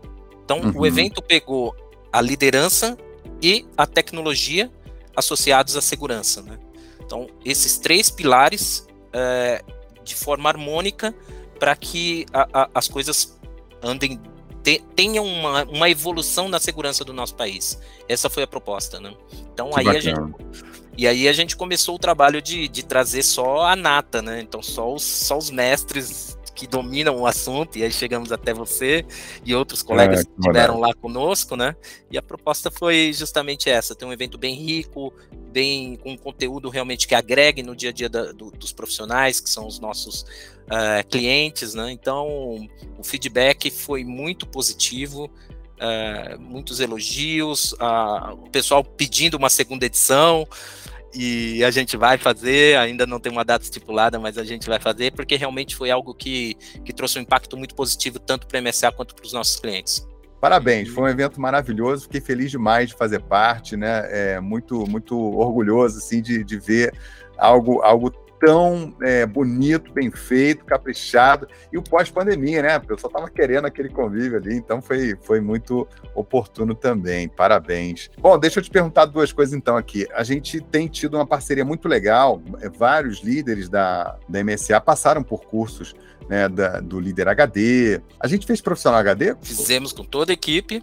Então, 0.44 0.60
uhum. 0.60 0.80
o 0.80 0.86
evento 0.86 1.22
pegou 1.22 1.76
a 2.10 2.20
liderança 2.20 2.98
e 3.40 3.64
a 3.76 3.86
tecnologia 3.86 4.68
associados 5.14 5.76
à 5.76 5.80
segurança, 5.80 6.42
né? 6.42 6.58
Então, 7.04 7.28
esses 7.44 7.78
três 7.78 8.10
pilares 8.10 8.84
é, 9.12 9.62
de 10.06 10.14
forma 10.14 10.48
harmônica 10.48 11.14
para 11.58 11.76
que 11.76 12.24
a, 12.32 12.48
a, 12.62 12.70
as 12.74 12.88
coisas 12.88 13.38
andem 13.82 14.20
te, 14.62 14.82
tenha 14.94 15.20
uma, 15.20 15.64
uma 15.64 15.90
evolução 15.90 16.48
na 16.48 16.58
segurança 16.58 17.04
do 17.04 17.12
nosso 17.12 17.34
país. 17.34 17.78
Essa 18.08 18.30
foi 18.30 18.42
a 18.42 18.46
proposta, 18.46 18.98
né? 18.98 19.14
Então 19.52 19.70
que 19.70 19.80
aí 19.80 19.84
bacana. 19.84 19.98
a 19.98 20.00
gente 20.00 20.76
e 20.98 21.06
aí 21.06 21.28
a 21.28 21.32
gente 21.32 21.54
começou 21.54 21.96
o 21.96 21.98
trabalho 21.98 22.40
de, 22.40 22.68
de 22.68 22.82
trazer 22.82 23.22
só 23.22 23.66
a 23.66 23.76
nata, 23.76 24.22
né? 24.22 24.40
Então 24.40 24.62
só 24.62 24.94
os, 24.94 25.02
só 25.02 25.36
os 25.36 25.50
mestres 25.50 26.38
que 26.56 26.66
dominam 26.66 27.20
o 27.20 27.26
assunto, 27.26 27.76
e 27.76 27.84
aí 27.84 27.92
chegamos 27.92 28.32
até 28.32 28.54
você 28.54 29.04
e 29.44 29.54
outros 29.54 29.82
colegas 29.82 30.20
é, 30.20 30.24
que 30.24 30.30
estiveram 30.38 30.80
lá 30.80 30.94
conosco, 30.94 31.54
né? 31.54 31.76
E 32.10 32.16
a 32.16 32.22
proposta 32.22 32.70
foi 32.70 33.12
justamente 33.12 33.68
essa: 33.68 33.94
ter 33.94 34.06
um 34.06 34.12
evento 34.12 34.38
bem 34.38 34.54
rico, 34.54 35.12
bem 35.52 35.96
com 35.96 36.16
conteúdo 36.16 36.70
realmente 36.70 37.06
que 37.06 37.14
agregue 37.14 37.62
no 37.62 37.76
dia 37.76 37.90
a 37.90 37.92
dia 37.92 38.08
da, 38.08 38.32
do, 38.32 38.50
dos 38.50 38.72
profissionais, 38.72 39.38
que 39.38 39.50
são 39.50 39.66
os 39.66 39.78
nossos 39.78 40.22
uh, 40.22 41.06
clientes, 41.10 41.74
né? 41.74 41.92
Então, 41.92 42.66
o 42.98 43.04
feedback 43.04 43.70
foi 43.70 44.02
muito 44.02 44.46
positivo. 44.46 45.30
Uh, 45.76 46.40
muitos 46.40 46.80
elogios, 46.80 47.72
uh, 47.74 48.32
o 48.32 48.48
pessoal 48.48 48.82
pedindo 48.82 49.36
uma 49.36 49.50
segunda 49.50 49.84
edição, 49.84 50.48
e 51.14 51.64
a 51.64 51.70
gente 51.70 51.96
vai 51.96 52.18
fazer, 52.18 52.76
ainda 52.78 53.06
não 53.06 53.18
tem 53.18 53.32
uma 53.32 53.44
data 53.44 53.64
estipulada, 53.64 54.18
mas 54.18 54.36
a 54.36 54.44
gente 54.44 54.68
vai 54.68 54.78
fazer, 54.78 55.12
porque 55.12 55.36
realmente 55.36 55.74
foi 55.74 55.90
algo 55.90 56.14
que, 56.14 56.54
que 56.84 56.92
trouxe 56.92 57.18
um 57.18 57.22
impacto 57.22 57.56
muito 57.56 57.74
positivo, 57.74 58.18
tanto 58.18 58.46
para 58.46 58.58
a 58.58 58.62
MSA 58.62 58.92
quanto 58.92 59.14
para 59.14 59.24
os 59.24 59.32
nossos 59.32 59.58
clientes. 59.58 60.06
Parabéns, 60.40 60.88
foi 60.90 61.04
um 61.04 61.08
evento 61.08 61.40
maravilhoso, 61.40 62.04
fiquei 62.04 62.20
feliz 62.20 62.50
demais 62.50 62.90
de 62.90 62.94
fazer 62.94 63.20
parte, 63.20 63.76
né? 63.76 64.06
É, 64.10 64.40
muito, 64.40 64.86
muito 64.86 65.18
orgulhoso 65.18 65.98
assim, 65.98 66.20
de, 66.20 66.44
de 66.44 66.58
ver 66.58 66.94
algo, 67.38 67.80
algo 67.82 68.10
tão 68.40 68.94
é, 69.02 69.26
bonito, 69.26 69.92
bem 69.92 70.10
feito, 70.10 70.64
caprichado, 70.64 71.48
e 71.72 71.78
o 71.78 71.82
pós-pandemia, 71.82 72.62
né? 72.62 72.76
O 72.76 72.80
pessoal 72.80 73.10
estava 73.10 73.30
querendo 73.30 73.66
aquele 73.66 73.88
convívio 73.88 74.38
ali, 74.38 74.54
então 74.54 74.80
foi, 74.80 75.16
foi 75.22 75.40
muito 75.40 75.86
oportuno 76.14 76.74
também. 76.74 77.28
Parabéns. 77.28 78.10
Bom, 78.18 78.38
deixa 78.38 78.60
eu 78.60 78.62
te 78.62 78.70
perguntar 78.70 79.06
duas 79.06 79.32
coisas 79.32 79.54
então 79.54 79.76
aqui. 79.76 80.06
A 80.14 80.22
gente 80.22 80.60
tem 80.60 80.88
tido 80.88 81.14
uma 81.14 81.26
parceria 81.26 81.64
muito 81.64 81.88
legal, 81.88 82.42
é, 82.60 82.68
vários 82.68 83.20
líderes 83.20 83.68
da, 83.68 84.16
da 84.28 84.42
MSA 84.42 84.80
passaram 84.80 85.22
por 85.22 85.44
cursos 85.44 85.94
né, 86.28 86.48
da, 86.48 86.80
do 86.80 87.00
líder 87.00 87.28
HD. 87.28 88.00
A 88.18 88.26
gente 88.26 88.46
fez 88.46 88.60
profissional 88.60 89.00
HD? 89.00 89.36
Fizemos 89.42 89.92
com 89.92 90.04
toda 90.04 90.32
a 90.32 90.34
equipe. 90.34 90.82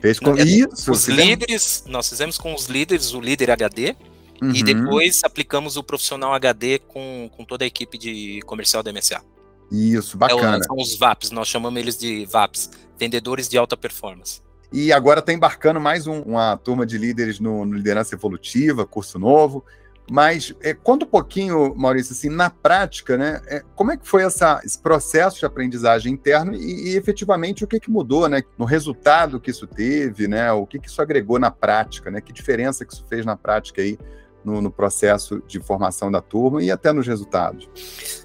Fez 0.00 0.18
com 0.18 0.36
isso. 0.36 0.92
Os 0.92 1.06
fizemos... 1.06 1.24
líderes, 1.24 1.84
nós 1.86 2.08
fizemos 2.08 2.38
com 2.38 2.54
os 2.54 2.66
líderes 2.66 3.14
o 3.14 3.20
líder 3.20 3.50
HD 3.50 3.96
Uhum. 4.44 4.54
E 4.54 4.62
depois 4.62 5.22
aplicamos 5.24 5.76
o 5.76 5.82
profissional 5.82 6.34
HD 6.34 6.78
com, 6.80 7.30
com 7.34 7.44
toda 7.44 7.64
a 7.64 7.66
equipe 7.66 7.96
de 7.96 8.42
comercial 8.44 8.82
da 8.82 8.92
MSA. 8.92 9.22
Isso, 9.70 10.16
bacana. 10.18 10.58
É, 10.58 10.62
são 10.62 10.76
os 10.76 10.96
VAPs, 10.96 11.30
nós 11.30 11.48
chamamos 11.48 11.80
eles 11.80 11.96
de 11.96 12.26
VAPs, 12.26 12.70
vendedores 12.98 13.48
de 13.48 13.56
alta 13.56 13.76
performance. 13.76 14.42
E 14.72 14.92
agora 14.92 15.20
está 15.20 15.32
embarcando 15.32 15.80
mais 15.80 16.06
um, 16.06 16.20
uma 16.22 16.56
turma 16.56 16.84
de 16.84 16.98
líderes 16.98 17.40
no, 17.40 17.64
no, 17.64 17.74
Liderança 17.74 18.14
Evolutiva, 18.14 18.84
curso 18.84 19.18
novo. 19.18 19.64
Mas 20.10 20.54
é, 20.60 20.74
conta 20.74 21.06
um 21.06 21.08
pouquinho, 21.08 21.74
Maurício, 21.74 22.12
assim, 22.12 22.28
na 22.28 22.50
prática, 22.50 23.16
né? 23.16 23.40
É, 23.46 23.62
como 23.74 23.90
é 23.90 23.96
que 23.96 24.06
foi 24.06 24.22
essa, 24.22 24.60
esse 24.62 24.78
processo 24.78 25.38
de 25.38 25.46
aprendizagem 25.46 26.12
interno 26.12 26.54
e, 26.54 26.90
e, 26.90 26.96
efetivamente 26.96 27.64
o 27.64 27.66
que, 27.66 27.80
que 27.80 27.90
mudou, 27.90 28.28
né? 28.28 28.42
No 28.58 28.66
resultado 28.66 29.40
que 29.40 29.50
isso 29.50 29.66
teve, 29.66 30.28
né? 30.28 30.52
O 30.52 30.66
que, 30.66 30.78
que 30.78 30.88
isso 30.88 31.00
agregou 31.00 31.38
na 31.38 31.50
prática, 31.50 32.10
né? 32.10 32.20
Que 32.20 32.34
diferença 32.34 32.84
que 32.84 32.92
isso 32.92 33.04
fez 33.08 33.24
na 33.24 33.34
prática 33.34 33.80
aí 33.80 33.98
no, 34.44 34.60
no, 34.60 34.70
processo 34.70 35.42
de 35.46 35.60
formação 35.60 36.10
da 36.10 36.20
turma 36.20 36.62
e 36.62 36.70
até 36.70 36.92
nos 36.92 37.06
resultados? 37.06 37.68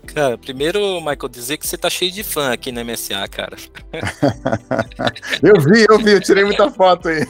Cara, 0.05 0.37
primeiro, 0.37 0.99
Michael, 0.99 1.29
dizer 1.29 1.57
que 1.57 1.67
você 1.67 1.77
tá 1.77 1.89
cheio 1.89 2.11
de 2.11 2.23
fã 2.23 2.51
aqui 2.51 2.71
na 2.71 2.83
MSA, 2.83 3.27
cara. 3.27 3.55
eu 5.41 5.61
vi, 5.61 5.85
eu 5.89 5.97
vi, 5.99 6.11
eu 6.11 6.21
tirei 6.21 6.43
muita 6.43 6.69
foto 6.71 7.09
aí. 7.09 7.25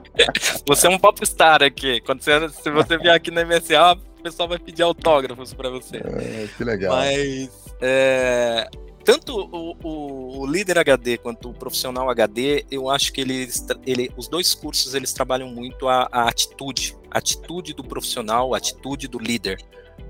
você 0.66 0.86
é 0.86 0.90
um 0.90 0.98
popstar 0.98 1.62
aqui. 1.62 2.00
Quando 2.02 2.22
você, 2.22 2.48
se 2.48 2.70
você 2.70 2.98
vier 2.98 3.14
aqui 3.14 3.30
na 3.30 3.44
MSA, 3.44 3.92
o 4.18 4.22
pessoal 4.22 4.48
vai 4.48 4.58
pedir 4.58 4.82
autógrafos 4.82 5.54
para 5.54 5.70
você. 5.70 5.98
É, 5.98 6.48
que 6.56 6.64
legal. 6.64 6.96
Mas 6.96 7.50
é, 7.80 8.68
tanto 9.08 9.34
o, 9.34 9.74
o, 9.82 10.40
o, 10.40 10.46
líder 10.46 10.76
HD 10.76 11.16
quanto 11.16 11.48
o 11.48 11.54
profissional 11.54 12.10
HD, 12.10 12.66
eu 12.70 12.90
acho 12.90 13.10
que 13.10 13.22
eles, 13.22 13.64
ele, 13.86 14.10
os 14.18 14.28
dois 14.28 14.54
cursos 14.54 14.94
eles 14.94 15.14
trabalham 15.14 15.48
muito 15.48 15.88
a, 15.88 16.06
a 16.12 16.28
atitude, 16.28 16.94
a 17.10 17.16
atitude 17.16 17.72
do 17.72 17.82
profissional, 17.82 18.52
a 18.52 18.58
atitude 18.58 19.08
do 19.08 19.18
líder, 19.18 19.64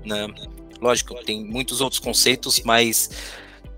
né? 0.05 0.27
Lógico, 0.81 1.15
tem 1.23 1.45
muitos 1.45 1.79
outros 1.79 1.97
conceitos, 1.97 2.61
mas 2.65 3.09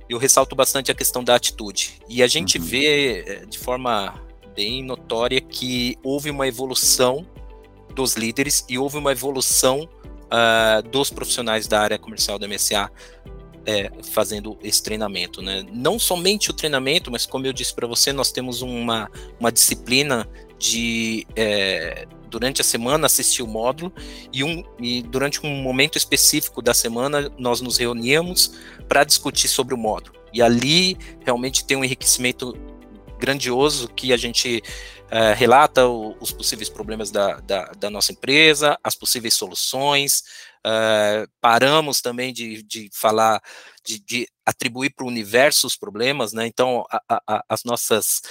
eu 0.10 0.18
ressalto 0.18 0.56
bastante 0.56 0.90
a 0.90 0.96
questão 0.96 1.24
da 1.24 1.36
atitude. 1.36 2.02
E 2.10 2.24
a 2.24 2.28
gente 2.28 2.58
uhum. 2.58 2.64
vê 2.64 3.20
eh, 3.20 3.46
de 3.46 3.60
forma 3.60 4.20
bem 4.56 4.84
notória 4.84 5.40
que 5.40 6.00
houve 6.04 6.32
uma 6.32 6.48
evolução 6.48 7.28
dos 7.94 8.16
líderes 8.16 8.66
e 8.68 8.76
houve 8.76 8.98
uma 8.98 9.12
evolução 9.12 9.88
uh, 10.32 10.82
dos 10.90 11.12
profissionais 11.12 11.68
da 11.68 11.80
área 11.80 12.00
comercial 12.00 12.40
da 12.40 12.48
MSA 12.48 12.90
é, 13.66 13.92
fazendo 14.04 14.58
esse 14.64 14.82
treinamento, 14.82 15.42
né? 15.42 15.66
Não 15.72 16.00
somente 16.00 16.50
o 16.50 16.54
treinamento, 16.54 17.12
mas 17.12 17.26
como 17.26 17.46
eu 17.46 17.54
disse 17.54 17.74
para 17.74 17.88
você, 17.88 18.12
nós 18.12 18.32
temos 18.32 18.62
uma, 18.62 19.10
uma 19.40 19.52
disciplina 19.52 20.28
de 20.58 21.26
é, 21.36 22.08
durante 22.30 22.62
a 22.62 22.64
semana 22.64 23.06
assistir 23.06 23.44
o 23.44 23.48
módulo 23.48 23.92
e, 24.32 24.44
um, 24.44 24.64
e 24.80 25.02
durante 25.02 25.46
um 25.46 25.50
momento 25.62 25.98
específico 25.98 26.62
da 26.62 26.74
semana 26.74 27.32
nós 27.38 27.62
nos 27.62 27.78
reuníamos 27.78 28.54
para 28.88 29.04
discutir 29.04 29.48
sobre 29.48 29.74
o 29.74 29.78
módulo. 29.78 30.16
E 30.34 30.42
ali 30.42 30.98
realmente 31.26 31.66
tem 31.66 31.76
um 31.76 31.84
enriquecimento 31.84 32.56
grandioso 33.22 33.88
que 33.88 34.12
a 34.12 34.18
gente 34.18 34.62
é, 35.10 35.34
relata 35.34 35.88
o, 35.88 36.18
os 36.20 36.32
possíveis 36.32 36.68
problemas 36.70 37.12
da, 37.12 37.40
da, 37.42 37.66
da, 37.78 37.90
nossa 37.90 38.12
empresa, 38.12 38.78
as 38.84 38.96
possíveis 38.96 39.36
soluções, 39.36 40.24
é, 40.66 41.28
paramos 41.40 42.02
também 42.02 42.34
de, 42.34 42.64
de 42.64 42.90
falar, 42.92 43.42
de, 43.86 44.00
de 44.00 44.28
atribuir 44.46 44.90
para 44.96 45.06
o 45.06 45.08
universo 45.08 45.68
os 45.68 45.78
problemas, 45.78 46.34
né? 46.34 46.48
Então, 46.48 46.84
a, 46.90 47.22
a, 47.28 47.46
as 47.48 47.64
nossas 47.64 48.22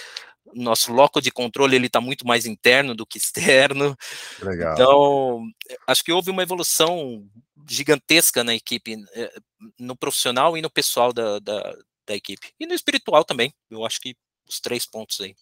nosso 0.52 0.92
loco 0.92 1.20
de 1.20 1.30
controle 1.30 1.76
ele 1.76 1.86
está 1.86 2.00
muito 2.00 2.26
mais 2.26 2.44
interno 2.44 2.92
do 2.92 3.06
que 3.06 3.18
externo. 3.18 3.96
Legal. 4.42 4.72
Então, 4.72 5.44
acho 5.86 6.02
que 6.02 6.12
houve 6.12 6.30
uma 6.30 6.42
evolução 6.42 7.24
gigantesca 7.68 8.42
na 8.42 8.54
equipe, 8.54 8.96
eh, 9.14 9.32
no 9.78 9.94
profissional 9.94 10.56
e 10.56 10.62
no 10.62 10.70
pessoal 10.70 11.12
da, 11.12 11.38
da, 11.38 11.76
da 12.06 12.16
equipe. 12.16 12.52
E 12.58 12.66
no 12.66 12.74
espiritual 12.74 13.24
também. 13.24 13.52
Eu 13.70 13.84
acho 13.84 14.00
que 14.00 14.16
os 14.50 14.60
três 14.60 14.84
pontos 14.84 15.20
aí. 15.20 15.34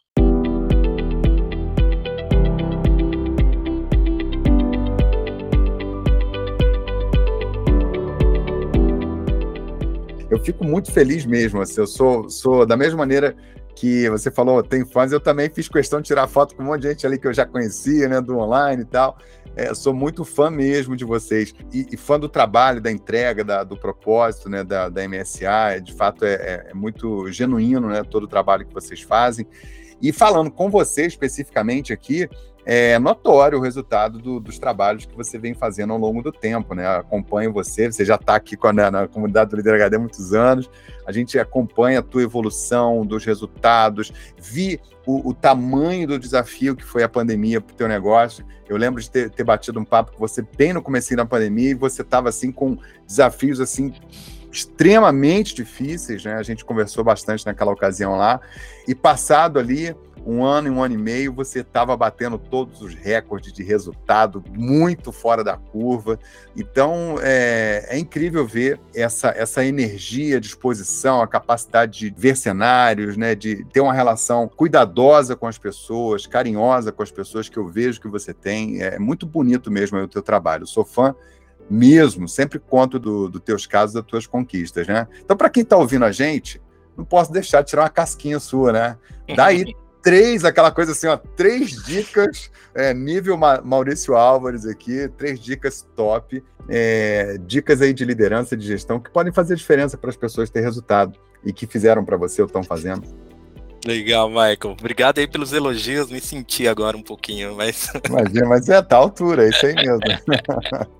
Eu 10.30 10.38
fico 10.44 10.62
muito 10.62 10.92
feliz 10.92 11.24
mesmo. 11.24 11.62
Assim, 11.62 11.80
eu 11.80 11.86
sou, 11.86 12.28
sou 12.28 12.66
da 12.66 12.76
mesma 12.76 12.98
maneira 12.98 13.34
que 13.74 14.10
você 14.10 14.30
falou, 14.30 14.62
tem 14.62 14.84
fãs, 14.84 15.12
eu 15.12 15.20
também 15.20 15.48
fiz 15.48 15.68
questão 15.68 16.00
de 16.00 16.08
tirar 16.08 16.26
foto 16.26 16.54
com 16.54 16.62
um 16.62 16.66
monte 16.66 16.82
de 16.82 16.88
gente 16.88 17.06
ali 17.06 17.18
que 17.18 17.28
eu 17.28 17.32
já 17.32 17.46
conhecia, 17.46 18.08
né, 18.08 18.20
do 18.20 18.36
online 18.36 18.82
e 18.82 18.84
tal. 18.84 19.16
É, 19.58 19.74
sou 19.74 19.92
muito 19.92 20.24
fã 20.24 20.52
mesmo 20.52 20.94
de 20.96 21.04
vocês 21.04 21.52
e, 21.72 21.84
e 21.90 21.96
fã 21.96 22.16
do 22.16 22.28
trabalho, 22.28 22.80
da 22.80 22.92
entrega, 22.92 23.42
da, 23.42 23.64
do 23.64 23.76
propósito, 23.76 24.48
né, 24.48 24.62
da, 24.62 24.88
da 24.88 25.08
MSA. 25.08 25.80
De 25.82 25.92
fato, 25.92 26.24
é, 26.24 26.34
é, 26.34 26.66
é 26.70 26.74
muito 26.74 27.26
genuíno, 27.32 27.88
né, 27.88 28.04
todo 28.04 28.22
o 28.22 28.28
trabalho 28.28 28.64
que 28.64 28.72
vocês 28.72 29.02
fazem. 29.02 29.44
E 30.00 30.12
falando 30.12 30.48
com 30.48 30.70
você 30.70 31.06
especificamente 31.06 31.92
aqui, 31.92 32.30
é 32.70 32.98
notório 32.98 33.58
o 33.58 33.62
resultado 33.62 34.18
do, 34.18 34.38
dos 34.38 34.58
trabalhos 34.58 35.06
que 35.06 35.16
você 35.16 35.38
vem 35.38 35.54
fazendo 35.54 35.94
ao 35.94 35.98
longo 35.98 36.22
do 36.22 36.30
tempo, 36.30 36.74
né? 36.74 36.86
Acompanho 36.86 37.50
você, 37.50 37.90
você 37.90 38.04
já 38.04 38.16
está 38.16 38.34
aqui 38.34 38.58
com 38.58 38.66
a, 38.66 38.72
na, 38.74 38.90
na, 38.90 39.08
comunidade 39.08 39.48
do 39.48 39.56
Líder 39.56 39.76
HD 39.76 39.96
há 39.96 39.98
muitos 39.98 40.34
anos, 40.34 40.70
a 41.06 41.10
gente 41.10 41.38
acompanha 41.38 42.00
a 42.00 42.02
tua 42.02 42.22
evolução, 42.22 43.06
dos 43.06 43.24
resultados, 43.24 44.12
vi 44.36 44.78
o, 45.06 45.30
o 45.30 45.32
tamanho 45.32 46.06
do 46.06 46.18
desafio 46.18 46.76
que 46.76 46.84
foi 46.84 47.02
a 47.02 47.08
pandemia 47.08 47.58
para 47.58 47.72
o 47.72 47.76
teu 47.76 47.88
negócio. 47.88 48.44
Eu 48.68 48.76
lembro 48.76 49.00
de 49.00 49.10
ter, 49.10 49.30
ter 49.30 49.44
batido 49.44 49.80
um 49.80 49.84
papo 49.84 50.12
com 50.12 50.18
você 50.18 50.44
bem 50.54 50.74
no 50.74 50.82
começo 50.82 51.16
da 51.16 51.24
pandemia 51.24 51.70
e 51.70 51.74
você 51.74 52.02
estava 52.02 52.28
assim 52.28 52.52
com 52.52 52.76
desafios 53.06 53.62
assim 53.62 53.94
extremamente 54.50 55.54
difíceis, 55.54 56.24
né? 56.24 56.34
A 56.34 56.42
gente 56.42 56.64
conversou 56.64 57.04
bastante 57.04 57.44
naquela 57.44 57.72
ocasião 57.72 58.16
lá. 58.16 58.40
E 58.86 58.94
passado 58.94 59.58
ali 59.58 59.94
um 60.28 60.44
ano 60.44 60.68
e 60.68 60.70
um 60.70 60.82
ano 60.82 60.94
e 60.94 60.98
meio, 60.98 61.32
você 61.32 61.60
estava 61.60 61.96
batendo 61.96 62.38
todos 62.38 62.82
os 62.82 62.94
recordes 62.94 63.50
de 63.50 63.62
resultado, 63.62 64.44
muito 64.50 65.10
fora 65.10 65.42
da 65.42 65.56
curva. 65.56 66.18
Então, 66.54 67.16
é, 67.22 67.86
é, 67.88 67.98
incrível 67.98 68.46
ver 68.46 68.78
essa, 68.94 69.28
essa 69.28 69.64
energia, 69.64 70.38
disposição, 70.38 71.22
a 71.22 71.26
capacidade 71.26 71.98
de 71.98 72.14
ver 72.14 72.36
cenários, 72.36 73.16
né, 73.16 73.34
de 73.34 73.64
ter 73.72 73.80
uma 73.80 73.94
relação 73.94 74.48
cuidadosa 74.48 75.34
com 75.34 75.46
as 75.46 75.56
pessoas, 75.56 76.26
carinhosa 76.26 76.92
com 76.92 77.02
as 77.02 77.10
pessoas 77.10 77.48
que 77.48 77.56
eu 77.56 77.66
vejo 77.66 78.00
que 78.00 78.08
você 78.08 78.34
tem. 78.34 78.82
É 78.82 78.98
muito 78.98 79.24
bonito 79.24 79.70
mesmo 79.70 79.98
o 79.98 80.08
teu 80.08 80.22
trabalho. 80.22 80.64
Eu 80.64 80.66
sou 80.66 80.84
fã 80.84 81.14
mesmo, 81.70 82.28
sempre 82.28 82.58
conto 82.58 82.98
dos 82.98 83.30
do 83.30 83.40
teus 83.40 83.66
casos, 83.66 83.94
das 83.94 84.04
tuas 84.04 84.26
conquistas, 84.26 84.86
né? 84.86 85.06
Então, 85.20 85.36
para 85.36 85.50
quem 85.50 85.62
está 85.62 85.76
ouvindo 85.76 86.04
a 86.04 86.12
gente, 86.12 86.60
não 86.96 87.04
posso 87.04 87.32
deixar 87.32 87.62
de 87.62 87.68
tirar 87.68 87.82
uma 87.82 87.90
casquinha 87.90 88.40
sua, 88.40 88.72
né? 88.72 88.96
Daí 89.36 89.76
três, 90.02 90.44
aquela 90.44 90.70
coisa 90.70 90.92
assim, 90.92 91.06
ó, 91.06 91.16
três 91.16 91.70
dicas, 91.84 92.50
é, 92.74 92.94
nível 92.94 93.36
Ma 93.36 93.60
Maurício 93.60 94.14
Álvares 94.14 94.64
aqui, 94.66 95.08
três 95.16 95.38
dicas 95.38 95.86
top, 95.94 96.42
é, 96.68 97.38
dicas 97.46 97.82
aí 97.82 97.92
de 97.92 98.04
liderança, 98.04 98.56
de 98.56 98.66
gestão, 98.66 98.98
que 98.98 99.10
podem 99.10 99.32
fazer 99.32 99.54
diferença 99.56 99.96
para 99.96 100.10
as 100.10 100.16
pessoas 100.16 100.50
ter 100.50 100.60
resultado 100.60 101.18
e 101.44 101.52
que 101.52 101.66
fizeram 101.66 102.04
para 102.04 102.16
você 102.16 102.40
ou 102.40 102.46
estão 102.46 102.62
fazendo. 102.62 103.02
Legal, 103.86 104.28
Michael. 104.28 104.76
Obrigado 104.78 105.18
aí 105.18 105.28
pelos 105.28 105.52
elogios. 105.52 106.10
Me 106.10 106.20
senti 106.20 106.66
agora 106.66 106.96
um 106.96 107.02
pouquinho, 107.02 107.54
mas. 107.54 107.90
Imagina, 108.08 108.46
mas 108.46 108.68
é 108.68 108.76
a 108.76 108.82
tal 108.82 109.02
altura, 109.04 109.46
é 109.46 109.50
isso 109.50 109.66
aí 109.66 109.74
mesmo. 109.74 110.00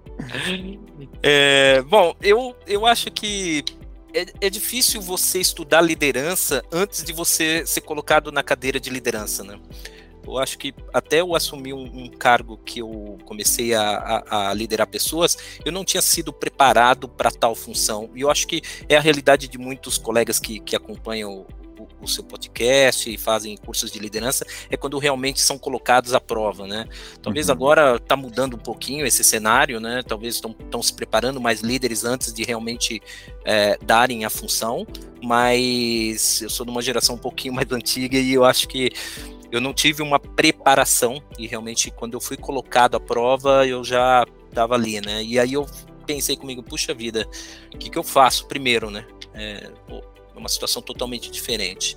é, 1.23 1.83
bom, 1.83 2.15
eu, 2.21 2.57
eu 2.67 2.87
acho 2.87 3.11
que 3.11 3.65
é, 4.13 4.27
é, 4.41 4.51
difícil 4.51 5.01
você 5.01 5.39
estudar 5.39 5.81
liderança 5.81 6.65
antes 6.73 7.05
de 7.05 7.13
você 7.13 7.65
ser 7.67 7.83
colocado 7.83 8.33
na 8.33 8.43
cadeira 8.43 8.81
de 8.81 8.91
liderança, 8.91 9.45
né? 9.45 9.59
Eu 10.33 10.39
acho 10.39 10.59
que 10.59 10.75
até 10.93 11.21
eu 11.21 11.35
assumir 11.35 11.73
um, 11.73 11.85
um 11.85 12.09
cargo 12.09 12.59
que 12.65 12.81
eu 12.81 13.19
comecei 13.25 13.75
a, 13.75 14.25
a, 14.29 14.51
a, 14.51 14.55
liderar 14.55 14.87
pessoas, 14.87 15.37
eu 15.65 15.73
não 15.73 15.85
tinha 15.85 16.03
sido 16.03 16.33
preparado 16.33 17.09
para 17.09 17.31
tal 17.31 17.55
função. 17.55 18.11
E 18.15 18.21
eu 18.21 18.31
acho 18.31 18.47
que 18.47 18.63
é 18.89 18.97
a 18.97 19.01
realidade 19.01 19.49
de 19.49 19.59
muitos 19.59 19.99
colegas 19.99 20.39
que, 20.39 20.61
que 20.61 20.77
acompanham 20.77 21.47
o, 22.01 22.09
seu 22.09 22.25
podcast 22.25 23.13
e 23.13 23.19
fazem 23.19 23.57
cursos 23.57 23.91
de 23.91 23.99
liderança, 23.99 24.47
é 24.71 24.77
quando 24.77 24.99
realmente 24.99 25.41
são 25.41 25.59
colocados 25.59 26.15
à 26.15 26.21
prova, 26.21 26.67
né? 26.67 26.87
Talvez 27.23 27.49
uhum. 27.49 27.53
agora 27.53 27.97
está 27.97 28.17
mudando 28.17 28.55
um 28.55 28.59
pouquinho 28.59 29.07
esse 29.07 29.23
cenário, 29.23 29.81
né? 29.81 30.03
Talvez 30.07 30.37
estão 30.37 30.83
se 30.83 30.93
preparando 30.93 31.41
mais 31.41 31.61
líderes 31.61 32.05
antes 32.05 32.33
de 32.33 32.45
realmente 32.45 33.03
é, 33.45 33.79
darem 33.83 34.25
a 34.25 34.31
função, 34.31 34.87
mas 35.23 36.43
eu 36.43 36.51
sou 36.51 36.65
de 36.65 36.73
uma 36.73 36.83
geração 36.83 37.17
um 37.17 37.19
pouquinho 37.19 37.55
mais 37.55 37.71
antiga 37.71 38.19
e 38.19 38.33
eu 38.33 38.45
acho 38.45 38.69
que 38.69 38.91
eu 39.51 39.61
não 39.61 39.73
tive 39.73 40.03
uma 40.03 40.19
preparação 40.19 41.23
e 41.39 41.47
realmente 41.47 41.91
quando 41.91 42.15
eu 42.15 42.21
fui 42.21 42.37
colocado 42.37 42.97
à 42.97 43.01
prova 43.01 43.67
eu 43.67 43.83
já 43.83 44.27
estava 44.49 44.75
ali, 44.75 45.01
né? 45.01 45.23
E 45.23 45.39
aí 45.39 45.53
eu 45.53 45.67
pensei 46.07 46.37
comigo, 46.37 46.63
puxa 46.63 46.95
vida, 46.95 47.29
o 47.75 47.79
que, 47.79 47.91
que 47.91 47.99
eu 47.99 48.03
faço 48.03 48.47
primeiro, 48.47 48.91
né? 48.91 49.07
É, 49.35 49.71
é 49.91 50.39
uma 50.39 50.49
situação 50.49 50.81
totalmente 50.81 51.31
diferente. 51.31 51.97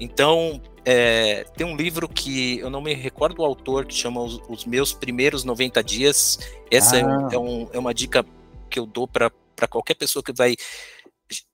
Então, 0.00 0.60
é, 0.84 1.44
tem 1.56 1.66
um 1.66 1.76
livro 1.76 2.08
que 2.08 2.58
eu 2.58 2.70
não 2.70 2.80
me 2.80 2.94
recordo 2.94 3.40
o 3.40 3.44
autor, 3.44 3.86
que 3.86 3.94
chama 3.94 4.22
Os, 4.22 4.40
os 4.48 4.64
Meus 4.64 4.92
Primeiros 4.92 5.44
90 5.44 5.82
Dias. 5.82 6.38
Essa 6.70 6.98
é 6.98 7.02
ah. 7.02 7.28
é, 7.30 7.34
é, 7.34 7.38
um, 7.38 7.68
é, 7.72 7.78
uma 7.78 7.92
dica 7.92 8.24
que 8.70 8.78
eu 8.78 8.86
dou 8.86 9.08
para 9.08 9.30
qualquer 9.68 9.94
pessoa 9.94 10.22
que 10.22 10.32
vai 10.32 10.54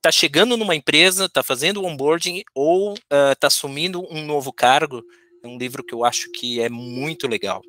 tá 0.00 0.12
chegando 0.12 0.56
numa 0.56 0.76
empresa, 0.76 1.28
tá 1.28 1.42
fazendo 1.42 1.84
onboarding 1.84 2.44
ou 2.54 2.92
uh, 2.92 3.36
tá 3.38 3.48
assumindo 3.48 4.06
um 4.08 4.24
novo 4.24 4.52
cargo. 4.52 5.02
Um 5.44 5.58
livro 5.58 5.84
que 5.84 5.94
eu 5.94 6.04
acho 6.04 6.30
que 6.30 6.60
é 6.60 6.68
muito 6.68 7.26
legal. 7.26 7.62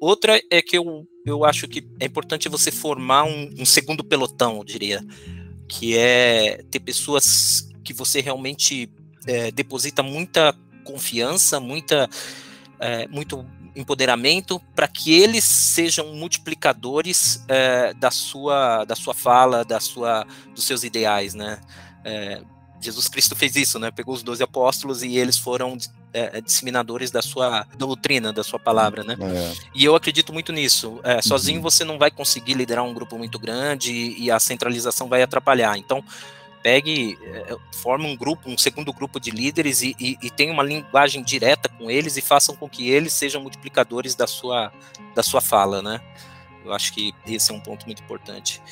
Outra 0.00 0.40
é 0.50 0.60
que 0.60 0.76
eu, 0.76 1.06
eu 1.24 1.44
acho 1.44 1.66
que 1.66 1.86
é 1.98 2.04
importante 2.04 2.48
você 2.48 2.70
formar 2.70 3.24
um, 3.24 3.50
um 3.58 3.64
segundo 3.64 4.04
pelotão, 4.04 4.58
eu 4.58 4.64
diria 4.64 5.02
que 5.68 5.96
é 5.96 6.62
ter 6.70 6.80
pessoas 6.80 7.68
que 7.82 7.92
você 7.92 8.20
realmente 8.20 8.90
é, 9.26 9.50
deposita 9.50 10.02
muita 10.02 10.54
confiança, 10.84 11.58
muita, 11.58 12.08
é, 12.78 13.08
muito 13.08 13.46
empoderamento 13.74 14.60
para 14.74 14.86
que 14.86 15.12
eles 15.12 15.42
sejam 15.42 16.14
multiplicadores 16.14 17.44
é, 17.48 17.92
da 17.94 18.10
sua 18.10 18.84
da 18.84 18.94
sua 18.94 19.14
fala, 19.14 19.64
da 19.64 19.80
sua 19.80 20.26
dos 20.54 20.64
seus 20.64 20.84
ideais, 20.84 21.34
né? 21.34 21.60
É, 22.04 22.42
Jesus 22.80 23.08
Cristo 23.08 23.34
fez 23.34 23.56
isso, 23.56 23.78
né? 23.78 23.90
Pegou 23.90 24.14
os 24.14 24.22
doze 24.22 24.42
apóstolos 24.42 25.02
e 25.02 25.16
eles 25.16 25.38
foram 25.38 25.76
é, 26.14 26.38
é, 26.38 26.40
disseminadores 26.40 27.10
da 27.10 27.20
sua 27.20 27.66
doutrina, 27.76 28.32
da 28.32 28.44
sua 28.44 28.58
palavra, 28.58 29.02
né? 29.02 29.16
É. 29.20 29.52
E 29.74 29.84
eu 29.84 29.96
acredito 29.96 30.32
muito 30.32 30.52
nisso. 30.52 31.00
É, 31.02 31.20
sozinho 31.20 31.56
uhum. 31.56 31.62
você 31.62 31.84
não 31.84 31.98
vai 31.98 32.08
conseguir 32.08 32.54
liderar 32.54 32.84
um 32.84 32.94
grupo 32.94 33.18
muito 33.18 33.36
grande 33.36 33.92
e, 33.92 34.22
e 34.22 34.30
a 34.30 34.38
centralização 34.38 35.08
vai 35.08 35.22
atrapalhar. 35.22 35.76
Então, 35.76 36.04
pegue, 36.62 37.18
é, 37.24 37.56
forme 37.72 38.06
um 38.06 38.16
grupo, 38.16 38.48
um 38.48 38.56
segundo 38.56 38.92
grupo 38.92 39.18
de 39.18 39.32
líderes 39.32 39.82
e, 39.82 39.96
e, 39.98 40.16
e 40.22 40.30
tenha 40.30 40.52
uma 40.52 40.62
linguagem 40.62 41.20
direta 41.20 41.68
com 41.68 41.90
eles 41.90 42.16
e 42.16 42.22
façam 42.22 42.54
com 42.54 42.68
que 42.68 42.88
eles 42.88 43.12
sejam 43.12 43.42
multiplicadores 43.42 44.14
da 44.14 44.28
sua, 44.28 44.72
da 45.16 45.22
sua 45.22 45.40
fala, 45.40 45.82
né? 45.82 46.00
Eu 46.64 46.72
acho 46.72 46.94
que 46.94 47.12
esse 47.26 47.50
é 47.50 47.54
um 47.54 47.60
ponto 47.60 47.84
muito 47.86 48.04
importante. 48.04 48.62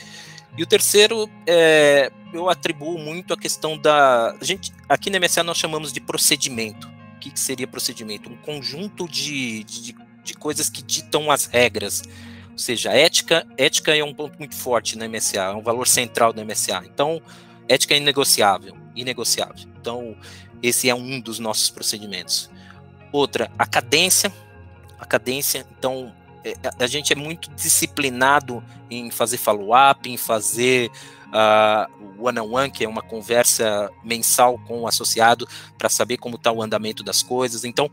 E 0.56 0.62
o 0.62 0.66
terceiro, 0.66 1.28
é, 1.44 2.12
eu 2.32 2.48
atribuo 2.48 2.98
muito 2.98 3.34
a 3.34 3.36
questão 3.36 3.76
da. 3.76 4.36
A 4.40 4.44
gente, 4.44 4.72
aqui 4.88 5.10
na 5.10 5.18
MSA 5.18 5.42
nós 5.42 5.58
chamamos 5.58 5.92
de 5.92 6.00
procedimento 6.00 7.01
que, 7.22 7.30
que 7.30 7.40
seria 7.40 7.66
procedimento? 7.68 8.28
Um 8.28 8.36
conjunto 8.36 9.08
de, 9.08 9.62
de, 9.62 9.96
de 10.24 10.34
coisas 10.34 10.68
que 10.68 10.82
ditam 10.82 11.30
as 11.30 11.46
regras. 11.46 12.02
Ou 12.50 12.58
seja, 12.58 12.90
ética, 12.90 13.46
ética 13.56 13.96
é 13.96 14.02
um 14.02 14.12
ponto 14.12 14.36
muito 14.38 14.56
forte 14.56 14.98
no 14.98 15.08
MSA, 15.08 15.40
é 15.40 15.54
um 15.54 15.62
valor 15.62 15.86
central 15.86 16.32
do 16.32 16.44
MSA. 16.44 16.82
Então, 16.84 17.22
ética 17.68 17.94
é 17.94 17.98
inegociável, 17.98 18.76
inegociável. 18.94 19.68
Então, 19.80 20.16
esse 20.62 20.88
é 20.88 20.94
um 20.94 21.20
dos 21.20 21.38
nossos 21.38 21.70
procedimentos. 21.70 22.50
Outra, 23.12 23.50
a 23.58 23.66
cadência. 23.66 24.32
A 24.98 25.04
cadência, 25.04 25.66
então, 25.78 26.12
é, 26.44 26.54
a 26.78 26.86
gente 26.86 27.12
é 27.12 27.16
muito 27.16 27.50
disciplinado 27.50 28.62
em 28.90 29.10
fazer 29.10 29.36
follow-up, 29.36 30.08
em 30.08 30.16
fazer 30.16 30.90
uh, 31.32 32.22
one-on-one, 32.22 32.70
que 32.70 32.84
é 32.84 32.88
uma 32.88 33.02
conversa 33.02 33.90
mensal 34.04 34.58
com 34.66 34.82
o 34.82 34.86
associado 34.86 35.48
para 35.76 35.88
saber 35.88 36.18
como 36.18 36.36
está 36.36 36.52
o 36.52 36.62
andamento 36.62 37.02
das 37.02 37.22
coisas. 37.22 37.64
Então, 37.64 37.90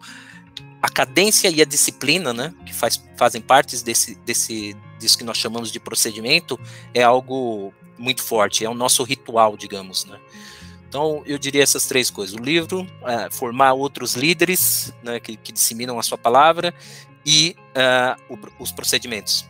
a 0.81 0.89
cadência 0.89 1.49
e 1.49 1.61
a 1.61 1.65
disciplina, 1.65 2.33
né, 2.33 2.53
que 2.65 2.73
faz, 2.73 3.01
fazem 3.17 3.41
parte 3.41 3.83
desse, 3.83 4.15
desse, 4.15 4.75
disso 4.99 5.17
que 5.17 5.23
nós 5.23 5.37
chamamos 5.37 5.71
de 5.71 5.79
procedimento, 5.79 6.59
é 6.93 7.03
algo 7.03 7.73
muito 7.97 8.23
forte, 8.23 8.63
é 8.63 8.69
o 8.69 8.73
nosso 8.73 9.03
ritual, 9.03 9.57
digamos, 9.57 10.05
né. 10.05 10.19
Então, 10.87 11.21
eu 11.23 11.37
diria 11.37 11.61
essas 11.61 11.85
três 11.85 12.09
coisas: 12.09 12.35
o 12.35 12.39
livro, 12.39 12.87
é, 13.05 13.29
formar 13.29 13.73
outros 13.73 14.15
líderes 14.15 14.91
né, 15.03 15.19
que, 15.19 15.37
que, 15.37 15.51
disseminam 15.51 15.99
a 15.99 16.03
sua 16.03 16.17
palavra 16.17 16.73
e 17.23 17.55
uh, 17.77 18.33
o, 18.33 18.63
os 18.63 18.71
procedimentos. 18.71 19.47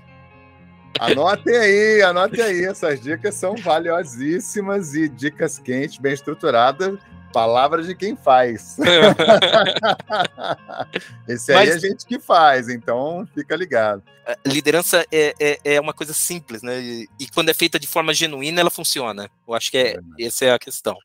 Anote 1.00 1.50
aí, 1.50 2.02
anote 2.02 2.42
aí. 2.42 2.66
Essas 2.66 3.02
dicas 3.02 3.36
são 3.36 3.56
valiosíssimas 3.56 4.94
e 4.94 5.10
dicas 5.10 5.60
quentes, 5.60 5.98
bem 5.98 6.14
estruturadas. 6.14 6.98
Palavras 7.32 7.86
de 7.86 7.94
quem 7.94 8.16
faz. 8.16 8.78
Esse 11.28 11.52
aí 11.52 11.58
Mas, 11.58 11.70
é 11.70 11.74
a 11.74 11.78
gente 11.78 12.06
que 12.06 12.20
faz, 12.20 12.70
então 12.70 13.28
fica 13.36 13.56
ligado. 13.56 14.02
Liderança 14.46 15.06
é, 15.12 15.36
é, 15.40 15.60
é, 15.64 15.80
uma 15.80 15.94
coisa 15.94 16.14
simples, 16.14 16.64
né? 16.64 16.80
E, 16.80 17.08
e, 17.20 17.28
quando 17.28 17.50
é 17.50 17.54
feita 17.54 17.80
de 17.80 17.88
forma 17.88 18.14
genuína, 18.14 18.62
ela 18.62 18.72
funciona. 18.72 19.30
Eu 19.48 19.54
acho 19.54 19.70
que 19.70 19.78
é, 19.78 19.96
é 20.20 20.26
essa 20.26 20.46
é 20.46 20.52
a 20.52 20.60
questão. 20.60 20.98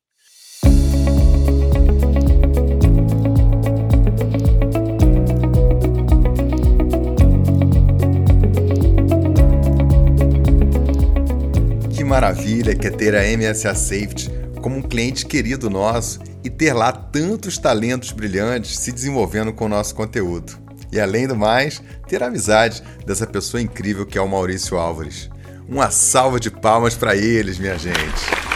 Maravilha 12.14 12.76
que 12.76 12.86
é 12.86 12.90
ter 12.90 13.12
a 13.16 13.22
MSA 13.36 13.74
Safety 13.74 14.30
como 14.62 14.76
um 14.76 14.82
cliente 14.82 15.26
querido 15.26 15.68
nosso 15.68 16.20
e 16.44 16.48
ter 16.48 16.72
lá 16.72 16.92
tantos 16.92 17.58
talentos 17.58 18.12
brilhantes 18.12 18.78
se 18.78 18.92
desenvolvendo 18.92 19.52
com 19.52 19.64
o 19.64 19.68
nosso 19.68 19.96
conteúdo. 19.96 20.56
E 20.92 21.00
além 21.00 21.26
do 21.26 21.34
mais, 21.34 21.82
ter 22.06 22.22
a 22.22 22.28
amizade 22.28 22.84
dessa 23.04 23.26
pessoa 23.26 23.60
incrível 23.60 24.06
que 24.06 24.16
é 24.16 24.20
o 24.22 24.28
Maurício 24.28 24.76
Álvares. 24.76 25.28
Uma 25.68 25.90
salva 25.90 26.38
de 26.38 26.52
palmas 26.52 26.94
para 26.94 27.16
eles, 27.16 27.58
minha 27.58 27.76
gente. 27.76 28.53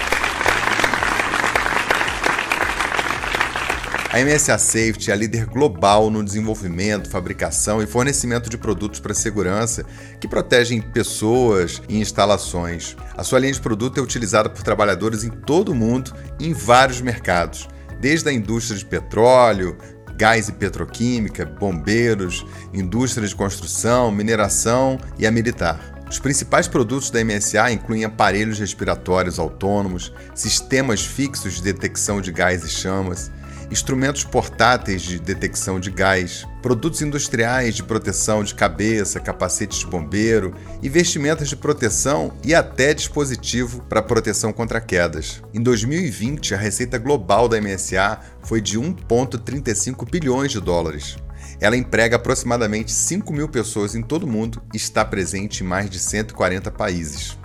A 4.19 4.25
MSA 4.25 4.59
Safety 4.59 5.13
é 5.13 5.15
a 5.15 5.17
líder 5.17 5.47
global 5.47 6.11
no 6.11 6.25
desenvolvimento, 6.25 7.09
fabricação 7.09 7.81
e 7.81 7.87
fornecimento 7.87 8.51
de 8.51 8.59
produtos 8.59 8.99
para 8.99 9.15
segurança 9.15 9.85
que 10.19 10.27
protegem 10.27 10.81
pessoas 10.81 11.81
e 11.89 12.01
instalações. 12.01 12.97
A 13.17 13.23
sua 13.23 13.39
linha 13.39 13.53
de 13.53 13.61
produto 13.61 14.01
é 14.01 14.03
utilizada 14.03 14.51
por 14.51 14.65
trabalhadores 14.65 15.23
em 15.23 15.31
todo 15.31 15.69
o 15.69 15.75
mundo 15.75 16.13
em 16.41 16.53
vários 16.53 17.01
mercados, 17.01 17.69
desde 18.01 18.29
a 18.29 18.33
indústria 18.33 18.77
de 18.77 18.85
petróleo, 18.85 19.79
gás 20.17 20.49
e 20.49 20.53
petroquímica, 20.53 21.47
bombeiros, 21.47 22.45
indústria 22.75 23.29
de 23.29 23.37
construção, 23.37 24.11
mineração 24.11 24.99
e 25.17 25.29
a 25.29 25.31
militar. 25.31 25.95
Os 26.11 26.19
principais 26.19 26.67
produtos 26.67 27.09
da 27.09 27.25
MSA 27.25 27.71
incluem 27.71 28.03
aparelhos 28.03 28.59
respiratórios 28.59 29.39
autônomos, 29.39 30.13
sistemas 30.35 31.05
fixos 31.05 31.55
de 31.55 31.63
detecção 31.63 32.21
de 32.21 32.33
gás 32.33 32.65
e 32.65 32.69
chamas, 32.69 33.31
instrumentos 33.71 34.25
portáteis 34.25 35.03
de 35.03 35.19
detecção 35.19 35.79
de 35.79 35.91
gás, 35.91 36.47
produtos 36.63 37.03
industriais 37.03 37.75
de 37.75 37.83
proteção 37.83 38.43
de 38.43 38.55
cabeça, 38.55 39.21
capacetes 39.21 39.79
de 39.79 39.87
bombeiro, 39.87 40.55
investimentos 40.83 41.49
de 41.49 41.57
proteção 41.57 42.33
e 42.45 42.55
até 42.55 42.95
dispositivo 42.95 43.83
para 43.83 44.03
proteção 44.03 44.53
contra 44.53 44.81
quedas. 44.81 45.43
Em 45.53 45.63
2020, 45.63 46.55
a 46.55 46.59
receita 46.59 46.99
global 46.99 47.49
da 47.49 47.61
MSA 47.61 48.19
foi 48.43 48.61
de 48.61 48.79
1,35 48.79 50.11
bilhões 50.11 50.53
de 50.53 50.61
dólares. 50.61 51.17
Ela 51.61 51.77
emprega 51.77 52.17
aproximadamente 52.17 52.93
5 52.93 53.33
mil 53.33 53.49
pessoas 53.49 53.95
em 53.95 54.03
todo 54.03 54.25
o 54.25 54.29
mundo 54.29 54.63
e 54.73 54.77
está 54.77 55.05
presente 55.05 55.63
em 55.63 55.67
mais 55.67 55.91
de 55.91 55.99
140 55.99 56.71
países. 56.71 57.37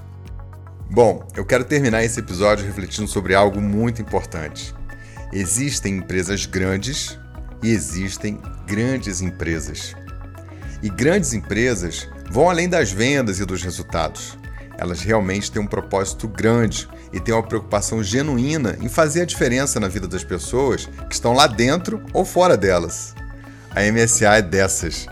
Bom, 0.90 1.28
eu 1.36 1.44
quero 1.44 1.66
terminar 1.66 2.04
esse 2.04 2.20
episódio 2.20 2.66
refletindo 2.66 3.08
sobre 3.08 3.34
algo 3.34 3.60
muito 3.60 4.02
importante. 4.02 4.76
Existem 5.36 5.98
empresas 5.98 6.46
grandes 6.46 7.18
e 7.64 7.72
existem 7.72 8.40
grandes 8.68 9.20
empresas. 9.20 9.96
E 10.84 10.90
grandes 10.90 11.34
empresas 11.34 12.08
vão 12.30 12.52
além 12.52 12.70
das 12.70 12.92
vendas 12.92 13.40
e 13.40 13.46
dos 13.46 13.64
resultados. 13.64 14.38
Elas 14.78 15.02
realmente 15.02 15.52
têm 15.52 15.60
um 15.60 15.66
propósito 15.66 16.28
grande 16.28 16.88
e 17.12 17.20
têm 17.20 17.34
uma 17.34 17.42
preocupação 17.42 18.04
genuína 18.04 18.78
em 18.80 18.88
fazer 18.88 19.24
a 19.24 19.26
diferença 19.26 19.80
na 19.80 19.88
vida 19.88 20.08
das 20.08 20.24
pessoas 20.24 20.86
que 21.10 21.16
estão 21.16 21.34
lá 21.34 21.48
dentro 21.48 22.04
ou 22.14 22.24
fora 22.24 22.56
delas. 22.56 23.16
A 23.72 23.82
MSA 23.92 24.38
é 24.38 24.42
dessas. 24.44 25.08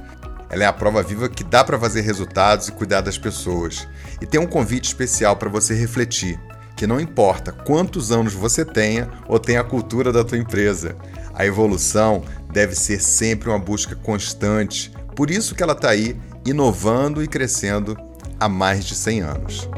Ela 0.51 0.65
é 0.65 0.67
a 0.67 0.73
prova 0.73 1.01
viva 1.01 1.29
que 1.29 1.43
dá 1.43 1.63
para 1.63 1.79
fazer 1.79 2.01
resultados 2.01 2.67
e 2.67 2.73
cuidar 2.73 3.01
das 3.01 3.17
pessoas. 3.17 3.87
E 4.21 4.27
tem 4.27 4.39
um 4.39 4.45
convite 4.45 4.85
especial 4.85 5.35
para 5.35 5.49
você 5.49 5.73
refletir 5.73 6.39
que 6.81 6.87
não 6.87 6.99
importa 6.99 7.51
quantos 7.51 8.11
anos 8.11 8.33
você 8.33 8.65
tenha 8.65 9.07
ou 9.27 9.37
tenha 9.37 9.61
a 9.61 9.63
cultura 9.63 10.11
da 10.11 10.23
tua 10.23 10.39
empresa, 10.39 10.95
a 11.31 11.45
evolução 11.45 12.23
deve 12.51 12.73
ser 12.73 12.99
sempre 12.99 13.49
uma 13.49 13.59
busca 13.59 13.95
constante. 13.95 14.91
Por 15.15 15.29
isso 15.29 15.53
que 15.53 15.61
ela 15.61 15.73
está 15.73 15.91
aí 15.91 16.19
inovando 16.43 17.23
e 17.23 17.27
crescendo 17.27 17.95
há 18.39 18.49
mais 18.49 18.83
de 18.83 18.95
100 18.95 19.21
anos. 19.21 19.69